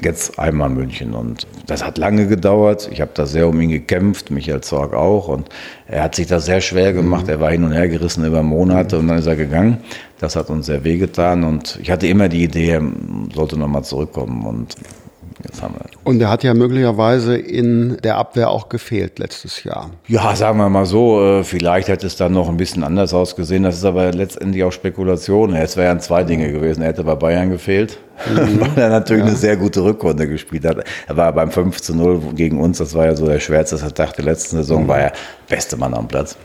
[0.01, 1.13] jetzt einmal München.
[1.13, 2.89] Und das hat lange gedauert.
[2.91, 5.27] Ich habe da sehr um ihn gekämpft, Michael Zorg auch.
[5.27, 5.49] Und
[5.87, 7.25] er hat sich da sehr schwer gemacht.
[7.25, 7.29] Mhm.
[7.29, 9.77] Er war hin und her gerissen über Monate und dann ist er gegangen.
[10.19, 11.43] Das hat uns sehr wehgetan.
[11.43, 12.81] Und ich hatte immer die Idee, er
[13.33, 14.45] sollte nochmal zurückkommen.
[14.45, 14.75] Und
[15.43, 15.85] Jetzt haben wir.
[16.03, 19.91] Und er hat ja möglicherweise in der Abwehr auch gefehlt letztes Jahr.
[20.07, 23.63] Ja, sagen wir mal so, äh, vielleicht hätte es dann noch ein bisschen anders ausgesehen.
[23.63, 25.53] Das ist aber letztendlich auch Spekulation.
[25.53, 26.81] Es wären zwei Dinge gewesen.
[26.81, 28.61] Er hätte bei Bayern gefehlt, mhm.
[28.61, 29.29] weil er natürlich ja.
[29.29, 30.83] eine sehr gute Rückrunde gespielt hat.
[31.07, 34.15] Er war beim 5 zu 0 gegen uns, das war ja so der schwärzeste Tag
[34.15, 34.87] der letzten Saison, mhm.
[34.87, 35.13] war er
[35.47, 36.37] beste Mann am Platz.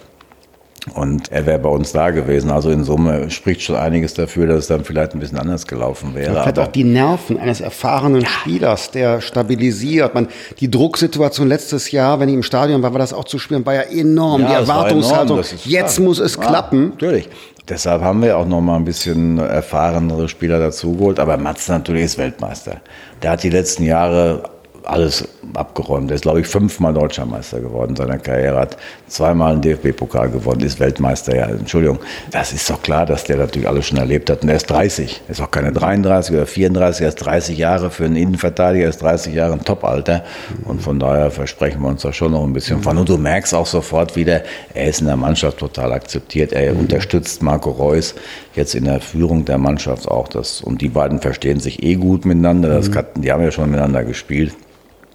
[0.94, 2.50] Und er wäre bei uns da gewesen.
[2.50, 6.14] Also in Summe spricht schon einiges dafür, dass es dann vielleicht ein bisschen anders gelaufen
[6.14, 6.34] wäre.
[6.36, 8.28] Er hat auch die Nerven eines erfahrenen ja.
[8.28, 10.14] Spielers, der stabilisiert.
[10.14, 10.28] Man,
[10.58, 13.74] die Drucksituation letztes Jahr, wenn ich im Stadion war, war das auch zu spüren, war
[13.74, 14.42] ja enorm.
[14.42, 16.06] Ja, die Erwartungshaltung, enorm, jetzt klar.
[16.06, 16.90] muss es ja, klappen.
[16.90, 17.28] Natürlich.
[17.68, 21.20] Deshalb haben wir auch noch mal ein bisschen erfahrenere Spieler dazugeholt.
[21.20, 22.80] Aber Mats natürlich ist Weltmeister.
[23.22, 24.42] Der hat die letzten Jahre
[24.84, 26.10] alles abgeräumt.
[26.10, 28.76] Er ist, glaube ich, fünfmal Deutscher geworden in seiner Karriere, hat
[29.08, 31.36] zweimal einen DFB-Pokal gewonnen, ist Weltmeister.
[31.36, 31.98] Ja, Entschuldigung,
[32.30, 34.42] das ist doch klar, dass der natürlich alles schon erlebt hat.
[34.42, 35.22] Und er ist 30.
[35.26, 38.90] Er ist auch keine 33 oder 34, er ist 30 Jahre für einen Innenverteidiger, er
[38.90, 40.24] ist 30 Jahre ein Top-Alter.
[40.64, 42.98] Und von daher versprechen wir uns da schon noch ein bisschen von.
[42.98, 44.42] Und du merkst auch sofort wieder,
[44.74, 46.52] er ist in der Mannschaft total akzeptiert.
[46.52, 48.14] Er unterstützt Marco Reus
[48.54, 50.28] jetzt in der Führung der Mannschaft auch.
[50.28, 52.68] Das, und die beiden verstehen sich eh gut miteinander.
[52.68, 53.22] Das, mhm.
[53.22, 54.54] die haben ja schon miteinander gespielt.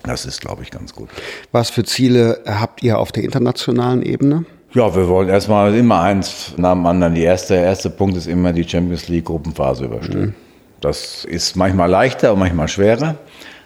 [0.05, 1.09] Das ist, glaube ich, ganz gut.
[1.51, 4.45] Was für Ziele habt ihr auf der internationalen Ebene?
[4.73, 7.15] Ja, wir wollen erstmal immer eins nach dem anderen.
[7.15, 10.21] Die erste, der erste Punkt ist immer die Champions League Gruppenphase überstehen.
[10.21, 10.35] Mhm.
[10.81, 13.15] Das ist manchmal leichter und manchmal schwerer.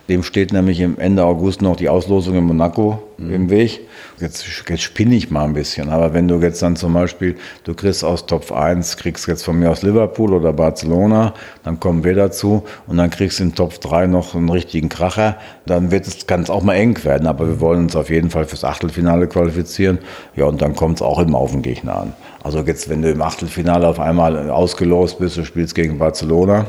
[0.09, 3.31] Dem steht nämlich im Ende August noch die Auslosung in Monaco mhm.
[3.31, 3.81] im Weg.
[4.19, 7.75] Jetzt, jetzt spinne ich mal ein bisschen, aber wenn du jetzt dann zum Beispiel, du
[7.75, 12.15] kriegst aus Top 1, kriegst jetzt von mir aus Liverpool oder Barcelona, dann kommen wir
[12.15, 16.25] dazu und dann kriegst du in Top 3 noch einen richtigen Kracher, dann wird es,
[16.25, 19.27] kann es auch mal eng werden, aber wir wollen uns auf jeden Fall fürs Achtelfinale
[19.27, 19.99] qualifizieren.
[20.35, 22.13] Ja, und dann kommt es auch immer auf den Gegner an.
[22.43, 26.65] Also jetzt, wenn du im Achtelfinale auf einmal ausgelost bist, du spielst gegen Barcelona,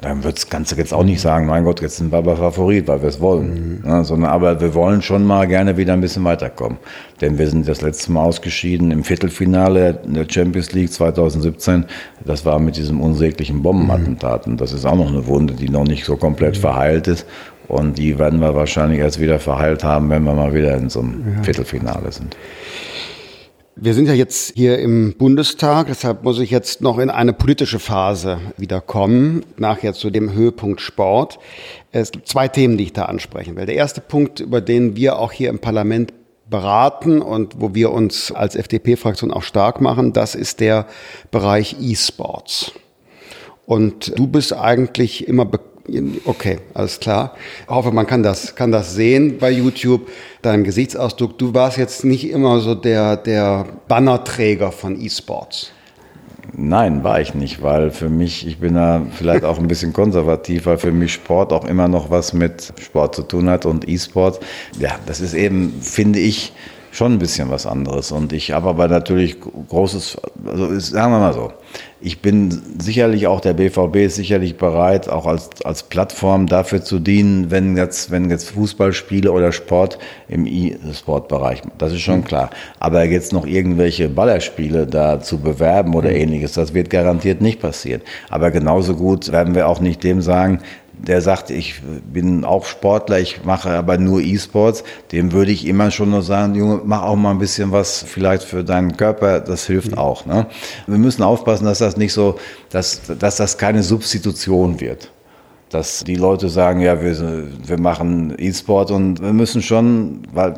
[0.00, 2.86] dann wird das Ganze jetzt auch nicht sagen, mein Gott, jetzt sind wir aber Favorit,
[2.86, 3.80] weil wir es wollen.
[3.82, 3.88] Mhm.
[3.88, 6.78] Ja, sondern, aber wir wollen schon mal gerne wieder ein bisschen weiterkommen.
[7.20, 11.86] Denn wir sind das letzte Mal ausgeschieden im Viertelfinale der Champions League 2017.
[12.24, 14.46] Das war mit diesem unsäglichen Bombenattentat.
[14.46, 16.60] Und das ist auch noch eine Wunde, die noch nicht so komplett mhm.
[16.60, 17.26] verheilt ist.
[17.66, 21.00] Und die werden wir wahrscheinlich erst wieder verheilt haben, wenn wir mal wieder in so
[21.00, 21.42] einem ja.
[21.42, 22.36] Viertelfinale sind.
[23.80, 27.78] Wir sind ja jetzt hier im Bundestag, deshalb muss ich jetzt noch in eine politische
[27.78, 31.38] Phase wieder kommen, nachher zu dem Höhepunkt Sport.
[31.92, 33.66] Es gibt zwei Themen, die ich da ansprechen will.
[33.66, 36.12] Der erste Punkt, über den wir auch hier im Parlament
[36.50, 40.86] beraten und wo wir uns als FDP-Fraktion auch stark machen, das ist der
[41.30, 42.72] Bereich E-Sports.
[43.64, 45.48] Und du bist eigentlich immer
[46.24, 47.34] Okay, alles klar.
[47.62, 50.08] Ich hoffe, man kann das, kann das sehen bei YouTube.
[50.42, 51.38] Deinem Gesichtsausdruck.
[51.38, 55.72] Du warst jetzt nicht immer so der, der Bannerträger von E-Sports.
[56.52, 60.66] Nein, war ich nicht, weil für mich, ich bin da vielleicht auch ein bisschen konservativ,
[60.66, 64.40] weil für mich Sport auch immer noch was mit Sport zu tun hat und E-Sport.
[64.78, 66.52] Ja, das ist eben, finde ich,
[66.98, 68.12] schon ein bisschen was anderes.
[68.12, 71.52] Und ich habe aber natürlich großes, also sagen wir mal so,
[72.00, 76.98] ich bin sicherlich auch, der BVB ist sicherlich bereit, auch als, als Plattform dafür zu
[76.98, 82.24] dienen, wenn jetzt, wenn jetzt Fußballspiele oder Sport im E-Sport-Bereich, das ist schon mhm.
[82.24, 82.50] klar.
[82.78, 86.16] Aber jetzt noch irgendwelche Ballerspiele da zu bewerben oder mhm.
[86.16, 88.02] ähnliches, das wird garantiert nicht passieren.
[88.28, 90.60] Aber genauso gut werden wir auch nicht dem sagen,
[90.98, 91.80] der sagt, ich
[92.12, 96.54] bin auch Sportler, ich mache aber nur E-Sports, dem würde ich immer schon nur sagen,
[96.54, 99.98] Junge, mach auch mal ein bisschen was vielleicht für deinen Körper, das hilft mhm.
[99.98, 100.26] auch.
[100.26, 100.46] Ne?
[100.86, 102.38] Wir müssen aufpassen, dass das nicht so,
[102.70, 105.10] dass, dass das keine Substitution wird.
[105.70, 110.54] Dass die Leute sagen, ja, wir, wir machen E-Sport und wir müssen schon, weil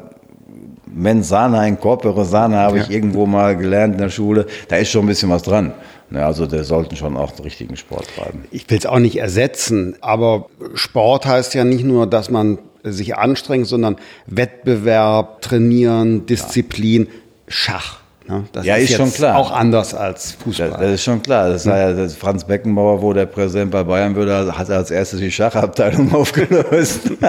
[0.92, 2.82] Mens sana in corpore sana habe ja.
[2.84, 5.72] ich irgendwo mal gelernt in der Schule, da ist schon ein bisschen was dran.
[6.10, 8.44] Ja, also der sollten schon auch den richtigen Sport treiben.
[8.50, 13.16] Ich will es auch nicht ersetzen, aber Sport heißt ja nicht nur, dass man sich
[13.16, 13.96] anstrengt, sondern
[14.26, 17.12] Wettbewerb, Trainieren, Disziplin, ja.
[17.48, 17.99] Schach.
[18.30, 18.44] Ne?
[18.52, 19.36] Das ja, ist, ist schon klar.
[19.36, 20.70] Auch anders als Fußball.
[20.70, 21.48] Das, das ist schon klar.
[21.48, 24.90] Das war ja das Franz Beckenbauer, wo der Präsident bei Bayern würde, hat er als
[24.90, 27.10] erstes die Schachabteilung aufgelöst.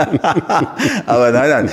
[1.06, 1.70] Aber nein, nein,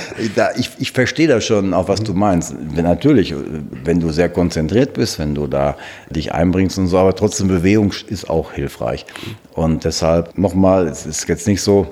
[0.57, 2.55] ich, ich verstehe das schon, auch was du meinst.
[2.75, 3.35] Natürlich,
[3.83, 5.75] wenn du sehr konzentriert bist, wenn du da
[6.09, 9.05] dich einbringst und so, aber trotzdem Bewegung ist auch hilfreich.
[9.53, 11.87] Und deshalb nochmal, es ist jetzt nicht so,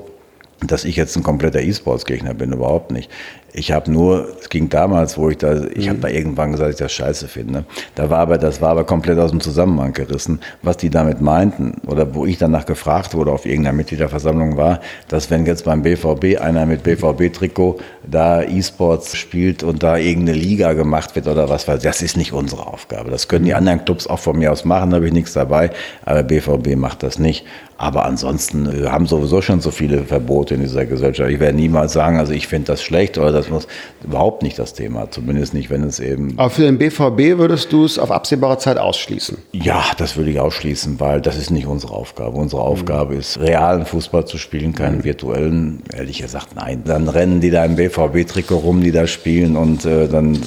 [0.65, 3.11] dass ich jetzt ein kompletter E-Sports-Gegner bin, überhaupt nicht.
[3.57, 5.89] Ich habe nur, es ging damals, wo ich da, ich mhm.
[5.89, 7.65] habe da irgendwann gesagt, dass ich das scheiße finde.
[7.95, 11.81] Da war aber, das war aber komplett aus dem Zusammenhang gerissen, was die damit meinten
[11.87, 16.39] oder wo ich danach gefragt wurde auf irgendeiner Mitgliederversammlung war, dass wenn jetzt beim BVB
[16.39, 21.81] einer mit BVB-Trikot da E-Sports spielt und da irgendeine Liga gemacht wird oder was weiß,
[21.81, 23.09] das ist nicht unsere Aufgabe.
[23.09, 23.57] Das können die mhm.
[23.57, 25.71] anderen Clubs auch von mir aus machen, da habe ich nichts dabei,
[26.05, 27.43] aber BVB macht das nicht.
[27.77, 31.29] Aber ansonsten äh, haben sowieso schon so viele Verbote in dieser Gesellschaft.
[31.29, 33.67] Ich werde niemals sagen, also ich finde das schlecht oder das muss
[34.03, 35.09] überhaupt nicht das Thema.
[35.11, 36.33] Zumindest nicht, wenn es eben.
[36.37, 39.37] Aber für den BVB würdest du es auf absehbare Zeit ausschließen?
[39.51, 42.37] Ja, das würde ich ausschließen, weil das ist nicht unsere Aufgabe.
[42.37, 43.19] Unsere Aufgabe mhm.
[43.19, 45.03] ist, realen Fußball zu spielen, keinen mhm.
[45.03, 45.83] virtuellen.
[45.93, 46.83] Ehrlich gesagt, nein.
[46.85, 50.39] Dann rennen die da im BVB-Trikot rum, die da spielen und äh, dann,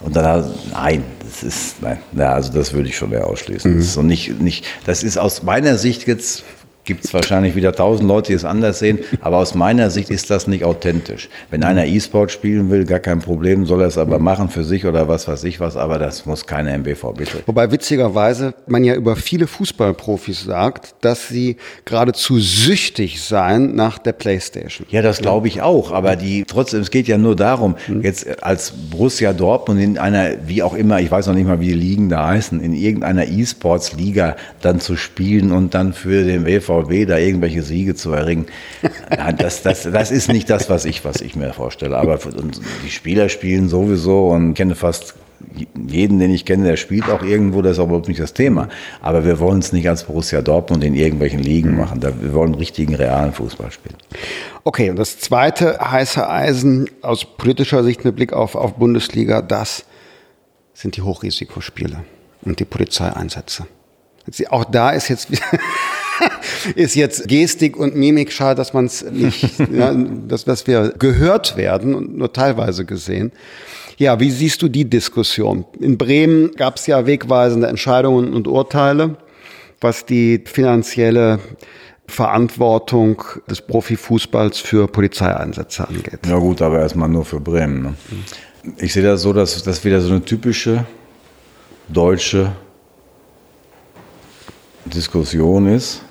[0.00, 3.70] und dann, nein, das ist, nein, ja, also das würde ich schon eher ausschließen.
[3.70, 3.76] Mhm.
[3.76, 6.44] Das ist so nicht, nicht, das ist aus meiner Sicht jetzt
[6.88, 10.30] gibt es wahrscheinlich wieder tausend Leute, die es anders sehen, aber aus meiner Sicht ist
[10.30, 11.28] das nicht authentisch.
[11.50, 14.86] Wenn einer E-Sport spielen will, gar kein Problem, soll er es aber machen für sich
[14.86, 17.40] oder was weiß ich was, aber das muss keiner im BVB tun.
[17.44, 24.12] Wobei witzigerweise man ja über viele Fußballprofis sagt, dass sie geradezu süchtig seien nach der
[24.12, 24.86] Playstation.
[24.90, 28.70] Ja, das glaube ich auch, aber die trotzdem, es geht ja nur darum, jetzt als
[28.70, 32.08] Borussia Dortmund in einer, wie auch immer, ich weiß noch nicht mal, wie die Ligen
[32.08, 37.18] da heißen, in irgendeiner E-Sports-Liga dann zu spielen und dann für den BVB VW da
[37.18, 38.46] irgendwelche Siege zu erringen.
[39.38, 41.96] das, das, das ist nicht das, was ich, was ich mir vorstelle.
[41.96, 42.18] Aber
[42.84, 45.14] die Spieler spielen sowieso und kenne fast
[45.74, 48.68] jeden, den ich kenne, der spielt auch irgendwo, das ist überhaupt nicht das Thema.
[49.00, 51.76] Aber wir wollen es nicht als Borussia Dortmund in irgendwelchen Ligen mhm.
[51.76, 52.02] machen.
[52.02, 53.96] Wir wollen richtigen, realen Fußball spielen.
[54.64, 59.84] Okay, und das zweite heiße Eisen aus politischer Sicht mit Blick auf, auf Bundesliga, das
[60.74, 62.04] sind die Hochrisikospiele
[62.42, 63.66] und die Polizeieinsätze.
[64.50, 65.28] Auch da ist jetzt
[66.74, 71.56] ist jetzt Gestik und Mimik schade, dass man es nicht, ja, dass, dass wir gehört
[71.56, 73.32] werden und nur teilweise gesehen.
[73.96, 75.64] Ja, wie siehst du die Diskussion?
[75.80, 79.16] In Bremen gab es ja wegweisende Entscheidungen und Urteile,
[79.80, 81.40] was die finanzielle
[82.06, 86.20] Verantwortung des Profifußballs für Polizeieinsätze angeht.
[86.26, 87.82] Ja gut, aber erstmal nur für Bremen.
[87.82, 87.94] Ne?
[88.78, 90.86] Ich sehe das so, dass das wieder so eine typische
[91.88, 92.52] deutsche
[94.84, 96.02] Diskussion ist,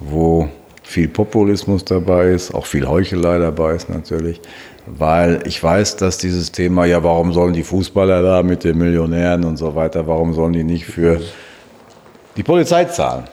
[0.00, 0.48] wo
[0.82, 4.40] viel Populismus dabei ist, auch viel Heuchelei dabei ist natürlich,
[4.86, 9.44] weil ich weiß, dass dieses Thema, ja, warum sollen die Fußballer da mit den Millionären
[9.44, 11.20] und so weiter, warum sollen die nicht für
[12.36, 13.24] die Polizei zahlen?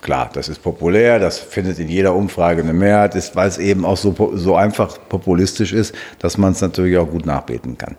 [0.00, 3.84] Klar, das ist populär, das findet in jeder Umfrage eine Mehrheit, ist, weil es eben
[3.84, 7.96] auch so, so einfach populistisch ist, dass man es natürlich auch gut nachbeten kann.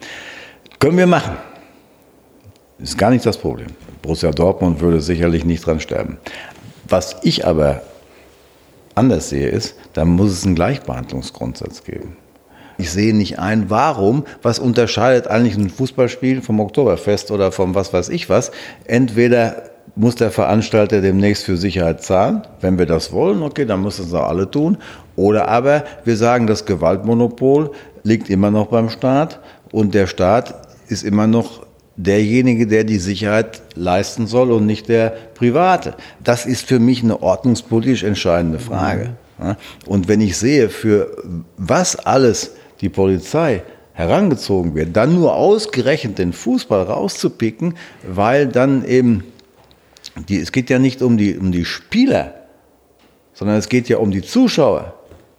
[0.77, 1.37] Können wir machen.
[2.79, 3.67] Ist gar nicht das Problem.
[4.01, 6.17] Borussia Dortmund würde sicherlich nicht dran sterben.
[6.87, 7.81] Was ich aber
[8.95, 12.17] anders sehe, ist, da muss es einen Gleichbehandlungsgrundsatz geben.
[12.77, 17.93] Ich sehe nicht ein, warum, was unterscheidet eigentlich ein Fußballspiel vom Oktoberfest oder vom was
[17.93, 18.51] weiß ich was.
[18.85, 19.63] Entweder
[19.95, 22.41] muss der Veranstalter demnächst für Sicherheit zahlen.
[22.59, 24.77] Wenn wir das wollen, okay, dann müssen es auch alle tun.
[25.15, 27.71] Oder aber wir sagen, das Gewaltmonopol
[28.03, 29.39] liegt immer noch beim Staat
[29.71, 31.64] und der Staat ist immer noch
[31.97, 35.95] derjenige, der die Sicherheit leisten soll und nicht der Private.
[36.23, 39.15] Das ist für mich eine ordnungspolitisch entscheidende Frage.
[39.85, 41.23] Und wenn ich sehe, für
[41.57, 47.75] was alles die Polizei herangezogen wird, dann nur ausgerechnet den Fußball rauszupicken,
[48.07, 49.23] weil dann eben
[50.27, 52.33] die, es geht ja nicht um die, um die Spieler,
[53.33, 54.93] sondern es geht ja um die Zuschauer.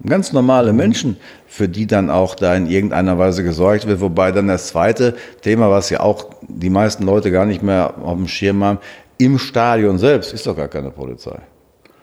[0.05, 4.01] Ganz normale Menschen, für die dann auch da in irgendeiner Weise gesorgt wird.
[4.01, 8.17] Wobei dann das zweite Thema, was ja auch die meisten Leute gar nicht mehr auf
[8.17, 8.79] dem Schirm haben,
[9.19, 11.39] im Stadion selbst ist doch gar keine Polizei.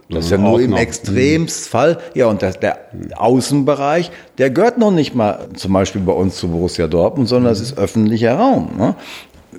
[0.09, 1.97] Das ist ja nur im Extremfall.
[2.13, 2.77] Ja, und das, der
[3.15, 7.61] Außenbereich, der gehört noch nicht mal zum Beispiel bei uns zu Borussia Dortmund, sondern das
[7.61, 8.71] ist öffentlicher Raum.
[8.77, 8.95] Ne?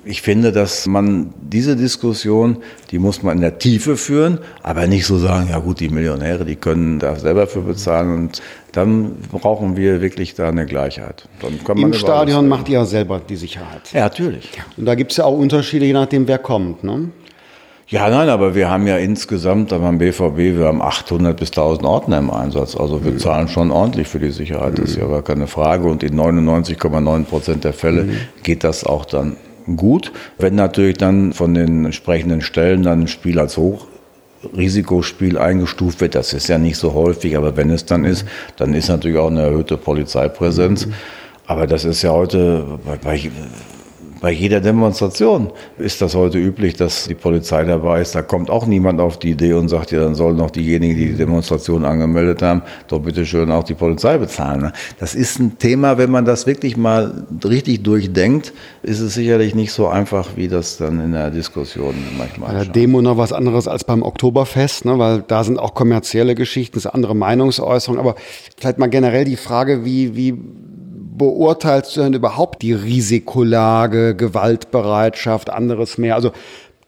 [0.05, 2.57] Ich finde, dass man diese Diskussion,
[2.91, 6.45] die muss man in der Tiefe führen, aber nicht so sagen, ja gut, die Millionäre,
[6.45, 8.41] die können da selber für bezahlen und
[8.71, 11.27] dann brauchen wir wirklich da eine Gleichheit.
[11.75, 13.91] Im Stadion macht ihr ja selber die Sicherheit.
[13.93, 14.49] Ja, natürlich.
[14.77, 16.83] Und da gibt es ja auch Unterschiede, je nachdem, wer kommt.
[16.83, 17.09] Ne?
[17.87, 22.17] Ja, nein, aber wir haben ja insgesamt beim BVB, wir haben 800 bis 1000 Ordner
[22.17, 22.75] im Einsatz.
[22.75, 23.19] Also wir mhm.
[23.19, 25.87] zahlen schon ordentlich für die Sicherheit, das ist ja gar keine Frage.
[25.87, 28.17] Und in 99,9 Prozent der Fälle mhm.
[28.43, 29.37] geht das auch dann
[29.75, 30.11] gut.
[30.37, 36.33] Wenn natürlich dann von den entsprechenden Stellen dann ein Spiel als Hochrisikospiel eingestuft wird, das
[36.33, 38.25] ist ja nicht so häufig, aber wenn es dann ist,
[38.57, 40.87] dann ist natürlich auch eine erhöhte Polizeipräsenz.
[41.47, 43.31] Aber das ist ja heute bei, bei
[44.23, 48.15] jeder Demonstration ist das heute üblich, dass die Polizei dabei ist.
[48.15, 51.07] Da kommt auch niemand auf die Idee und sagt, ja, dann sollen noch diejenigen, die
[51.07, 54.71] die Demonstration angemeldet haben, doch bitte schön auch die Polizei bezahlen.
[54.99, 59.71] Das ist ein Thema, wenn man das wirklich mal richtig durchdenkt, ist es sicherlich nicht
[59.71, 63.67] so einfach, wie das dann in der Diskussion manchmal Bei der Demo noch was anderes
[63.67, 64.97] als beim Oktoberfest, ne?
[64.97, 67.99] weil da sind auch kommerzielle Geschichten, das ist andere Meinungsäußerungen.
[67.99, 68.15] Aber
[68.57, 70.35] vielleicht mal generell die Frage, wie, wie
[71.17, 76.15] beurteilst du denn überhaupt die Risikolage, Gewaltbereitschaft, anderes mehr?
[76.15, 76.31] Also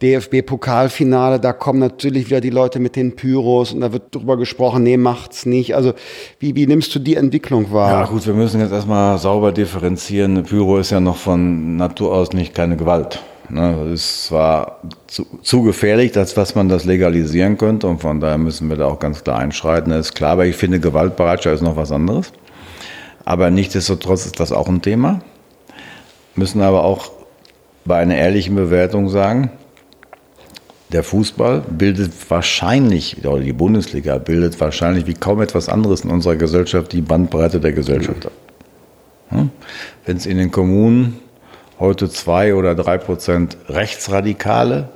[0.01, 4.83] DFB-Pokalfinale, da kommen natürlich wieder die Leute mit den Pyros und da wird drüber gesprochen,
[4.83, 5.75] nee, macht's nicht.
[5.75, 5.93] Also
[6.39, 7.91] wie, wie nimmst du die Entwicklung wahr?
[7.91, 10.43] Ja gut, wir müssen jetzt erstmal sauber differenzieren.
[10.43, 13.23] Pyro ist ja noch von Natur aus nicht keine Gewalt.
[13.49, 13.75] Ne?
[13.85, 18.37] Das ist zwar zu, zu gefährlich, als dass man das legalisieren könnte und von daher
[18.37, 21.61] müssen wir da auch ganz klar einschreiten, das ist klar, aber ich finde, Gewaltbereitschaft ist
[21.61, 22.31] noch was anderes.
[23.27, 25.19] Aber nichtsdestotrotz ist das auch ein Thema.
[26.35, 27.11] Müssen aber auch
[27.83, 29.51] bei einer ehrlichen Bewertung sagen,
[30.93, 36.37] der Fußball bildet wahrscheinlich, oder die Bundesliga bildet wahrscheinlich wie kaum etwas anderes in unserer
[36.37, 38.31] Gesellschaft die Bandbreite der Gesellschaft ab.
[39.27, 39.49] Hm?
[40.05, 41.19] Wenn es in den Kommunen
[41.81, 44.87] heute zwei oder drei Prozent Rechtsradikale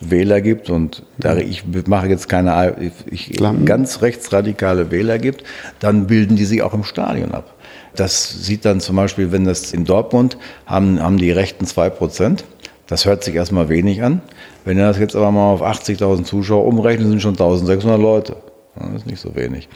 [0.00, 2.74] Wähler gibt und da ich mache jetzt keine
[3.10, 5.44] ich, ganz rechtsradikale Wähler gibt,
[5.78, 7.54] dann bilden die sich auch im Stadion ab.
[7.96, 12.44] Das sieht dann zum Beispiel, wenn das in Dortmund haben, haben die Rechten zwei Prozent.
[12.86, 14.22] Das hört sich erstmal wenig an.
[14.64, 18.36] Wenn er das jetzt aber mal auf 80.000 Zuschauer umrechnet, sind schon 1.600 Leute.
[18.76, 19.68] Das ist nicht so wenig.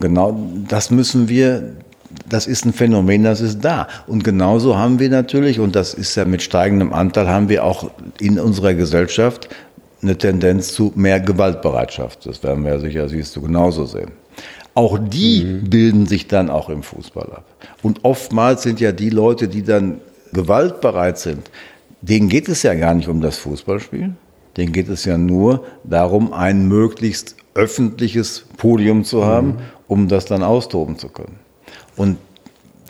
[0.00, 1.76] Genau das müssen wir,
[2.28, 3.88] das ist ein Phänomen, das ist da.
[4.06, 7.90] Und genauso haben wir natürlich, und das ist ja mit steigendem Anteil, haben wir auch
[8.20, 9.48] in unserer Gesellschaft
[10.02, 12.26] eine Tendenz zu mehr Gewaltbereitschaft.
[12.26, 14.12] Das werden wir ja sicher, siehst du, genauso sehen.
[14.74, 15.70] Auch die mhm.
[15.70, 17.44] bilden sich dann auch im Fußball ab.
[17.82, 20.00] Und oftmals sind ja die Leute, die dann
[20.32, 21.50] gewaltbereit sind,
[22.00, 24.12] denen geht es ja gar nicht um das Fußballspiel.
[24.56, 29.58] Denen geht es ja nur darum, ein möglichst öffentliches Podium zu haben, mhm.
[29.88, 31.47] um das dann austoben zu können.
[31.98, 32.16] Und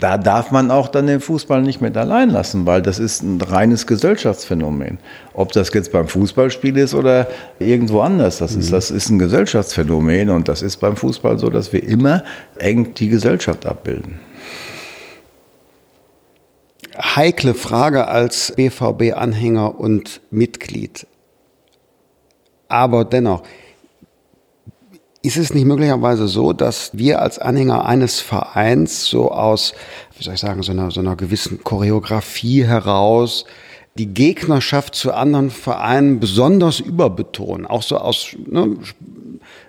[0.01, 3.41] da darf man auch dann den Fußball nicht mit allein lassen, weil das ist ein
[3.41, 4.99] reines Gesellschaftsphänomen.
[5.35, 7.27] Ob das jetzt beim Fußballspiel ist oder
[7.59, 8.61] irgendwo anders, das, mhm.
[8.61, 12.23] ist, das ist ein Gesellschaftsphänomen und das ist beim Fußball so, dass wir immer
[12.59, 14.21] eng die Gesellschaft abbilden.
[16.97, 21.07] Heikle Frage als BVB-Anhänger und Mitglied.
[22.69, 23.43] Aber dennoch,
[25.29, 29.75] ist es nicht möglicherweise so, dass wir als Anhänger eines Vereins so aus,
[30.17, 33.45] wie soll ich sagen, so einer, so einer gewissen Choreografie heraus
[33.99, 37.67] die Gegnerschaft zu anderen Vereinen besonders überbetonen.
[37.67, 38.77] Auch so aus, ne,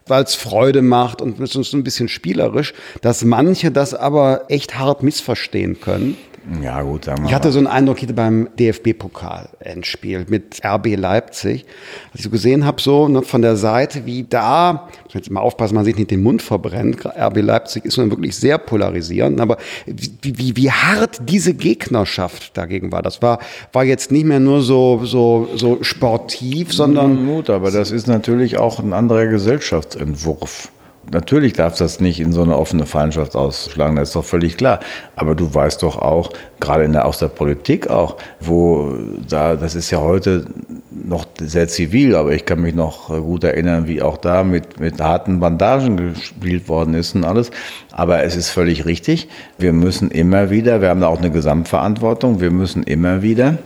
[0.07, 4.79] weil es Freude macht und es ist ein bisschen spielerisch, dass manche das aber echt
[4.79, 6.15] hart missverstehen können.
[6.61, 11.65] Ja, gut, sagen wir Ich hatte so einen Eindruck hier beim DFB-Pokal-Endspiel mit RB Leipzig,
[12.11, 15.31] als ich so gesehen habe, so ne, von der Seite, wie da, ich muss jetzt
[15.31, 17.05] mal aufpassen, man sich nicht den Mund verbrennt.
[17.05, 22.91] RB Leipzig ist nun wirklich sehr polarisierend, aber wie, wie, wie hart diese Gegnerschaft dagegen
[22.91, 23.39] war, das war,
[23.73, 27.25] war jetzt nicht mehr nur so, so, so sportiv, sondern.
[27.25, 30.71] Gut, aber das ist natürlich auch ein anderer Gesellschaftsentwurf.
[31.11, 34.79] Natürlich darf das nicht in so eine offene Feindschaft ausschlagen, das ist doch völlig klar.
[35.15, 38.93] Aber du weißt doch auch, gerade in der, aus der Politik auch, wo
[39.27, 40.45] da, das ist ja heute
[40.91, 45.01] noch sehr zivil, aber ich kann mich noch gut erinnern, wie auch da mit, mit
[45.01, 47.49] harten Bandagen gespielt worden ist und alles.
[47.91, 49.29] Aber es ist völlig richtig.
[49.57, 53.57] Wir müssen immer wieder, wir haben da auch eine Gesamtverantwortung, wir müssen immer wieder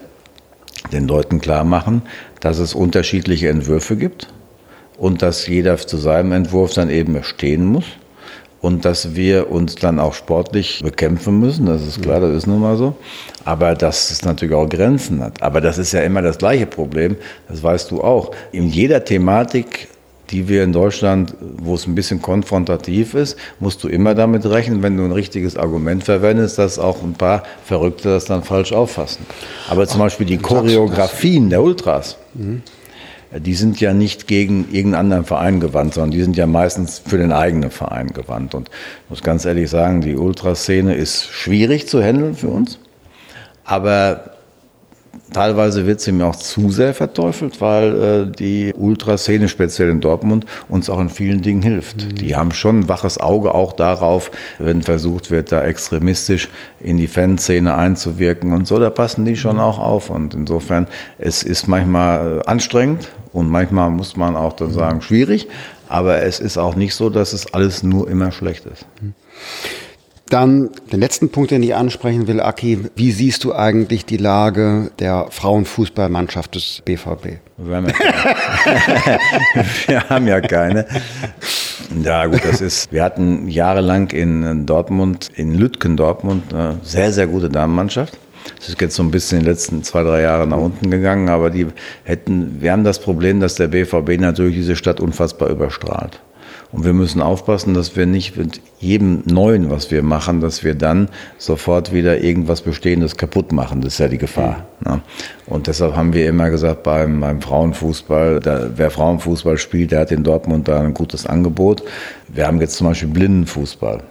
[0.91, 2.03] den Leuten klar machen,
[2.39, 4.33] dass es unterschiedliche Entwürfe gibt
[4.97, 7.85] und dass jeder zu seinem Entwurf dann eben stehen muss
[8.61, 12.61] und dass wir uns dann auch sportlich bekämpfen müssen, das ist klar, das ist nun
[12.61, 12.95] mal so,
[13.43, 15.41] aber dass es natürlich auch Grenzen hat.
[15.41, 17.17] Aber das ist ja immer das gleiche Problem,
[17.49, 18.31] das weißt du auch.
[18.51, 19.89] In jeder Thematik
[20.33, 24.81] die wir in Deutschland, wo es ein bisschen konfrontativ ist, musst du immer damit rechnen,
[24.81, 29.25] wenn du ein richtiges Argument verwendest, dass auch ein paar Verrückte das dann falsch auffassen.
[29.69, 32.63] Aber zum Beispiel die Choreografien der Ultras, mhm
[33.39, 37.17] die sind ja nicht gegen irgendeinen anderen Verein gewandt, sondern die sind ja meistens für
[37.17, 38.53] den eigenen Verein gewandt.
[38.55, 42.79] Und ich muss ganz ehrlich sagen, die Ultraszene ist schwierig zu handeln für uns.
[43.65, 44.32] Aber
[45.33, 50.45] Teilweise wird sie mir auch zu sehr verteufelt, weil äh, die Ultraszene, speziell in Dortmund,
[50.69, 52.05] uns auch in vielen Dingen hilft.
[52.05, 52.15] Mhm.
[52.15, 57.07] Die haben schon ein waches Auge auch darauf, wenn versucht wird, da extremistisch in die
[57.07, 59.61] Fanszene einzuwirken und so, da passen die schon mhm.
[59.61, 60.09] auch auf.
[60.09, 64.73] Und insofern, es ist manchmal äh, anstrengend und manchmal muss man auch dann mhm.
[64.73, 65.47] sagen, schwierig,
[65.89, 68.85] aber es ist auch nicht so, dass es alles nur immer schlecht ist.
[69.01, 69.13] Mhm.
[70.33, 72.85] Dann den letzten Punkt, den ich ansprechen will, Aki.
[72.95, 77.37] Wie siehst du eigentlich die Lage der Frauenfußballmannschaft des BVB?
[77.57, 79.19] Wir haben ja keine.
[79.85, 80.87] wir haben ja keine.
[82.03, 82.91] Ja, gut, das ist.
[82.91, 88.17] Wir hatten jahrelang in Dortmund, in Lütken Dortmund, eine sehr, sehr gute Damenmannschaft.
[88.57, 91.29] Das ist jetzt so ein bisschen in den letzten zwei, drei Jahren nach unten gegangen,
[91.29, 91.67] aber die
[92.05, 96.19] hätten, wir haben das Problem, dass der BVB natürlich diese Stadt unfassbar überstrahlt.
[96.73, 100.73] Und wir müssen aufpassen, dass wir nicht mit jedem Neuen, was wir machen, dass wir
[100.73, 101.07] dann
[101.37, 103.81] sofort wieder irgendwas Bestehendes kaputt machen.
[103.81, 104.65] Das ist ja die Gefahr.
[104.79, 104.91] Mhm.
[104.91, 105.01] Ne?
[105.45, 110.11] Und deshalb haben wir immer gesagt, beim, beim Frauenfußball, da, wer Frauenfußball spielt, der hat
[110.11, 111.83] in Dortmund da ein gutes Angebot.
[112.27, 114.01] Wir haben jetzt zum Beispiel Blindenfußball,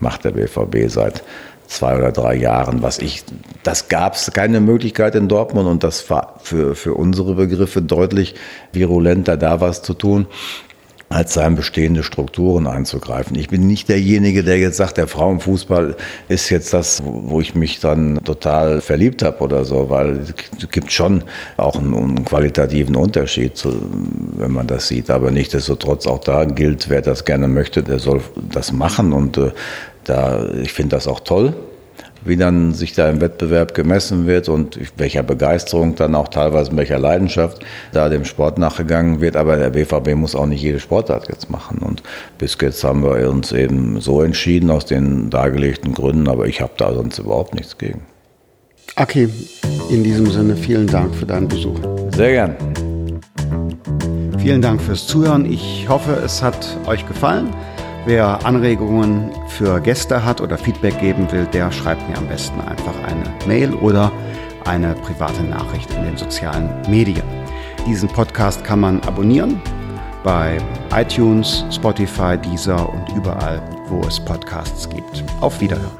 [0.00, 1.22] macht der BVB seit
[1.66, 3.24] zwei oder drei Jahren, was ich,
[3.62, 8.34] das gab es keine Möglichkeit in Dortmund und das war für, für unsere Begriffe deutlich
[8.72, 10.26] virulenter, da was zu tun
[11.10, 13.36] als sein bestehende Strukturen einzugreifen.
[13.36, 15.96] Ich bin nicht derjenige, der jetzt sagt, der Frauenfußball
[16.28, 20.20] ist jetzt das, wo ich mich dann total verliebt habe oder so, weil
[20.56, 21.24] es gibt schon
[21.56, 23.74] auch einen, einen qualitativen Unterschied, zu,
[24.36, 25.10] wenn man das sieht.
[25.10, 29.50] Aber nichtsdestotrotz auch da gilt, wer das gerne möchte, der soll das machen und äh,
[30.04, 31.54] da, ich finde das auch toll
[32.24, 36.98] wie dann sich da im Wettbewerb gemessen wird und welcher Begeisterung dann auch teilweise, welcher
[36.98, 39.36] Leidenschaft da dem Sport nachgegangen wird.
[39.36, 41.78] Aber der BVB muss auch nicht jede Sportart jetzt machen.
[41.78, 42.02] Und
[42.38, 46.72] bis jetzt haben wir uns eben so entschieden aus den dargelegten Gründen, aber ich habe
[46.76, 48.02] da sonst überhaupt nichts gegen.
[48.96, 49.28] Okay,
[49.88, 51.78] in diesem Sinne vielen Dank für deinen Besuch.
[52.14, 52.56] Sehr gern.
[54.38, 55.50] Vielen Dank fürs Zuhören.
[55.50, 57.50] Ich hoffe, es hat euch gefallen.
[58.06, 62.94] Wer Anregungen für Gäste hat oder Feedback geben will, der schreibt mir am besten einfach
[63.04, 64.10] eine Mail oder
[64.64, 67.22] eine private Nachricht in den sozialen Medien.
[67.86, 69.60] Diesen Podcast kann man abonnieren
[70.24, 70.58] bei
[70.94, 75.22] iTunes, Spotify, Deezer und überall, wo es Podcasts gibt.
[75.40, 75.99] Auf Wiederhören.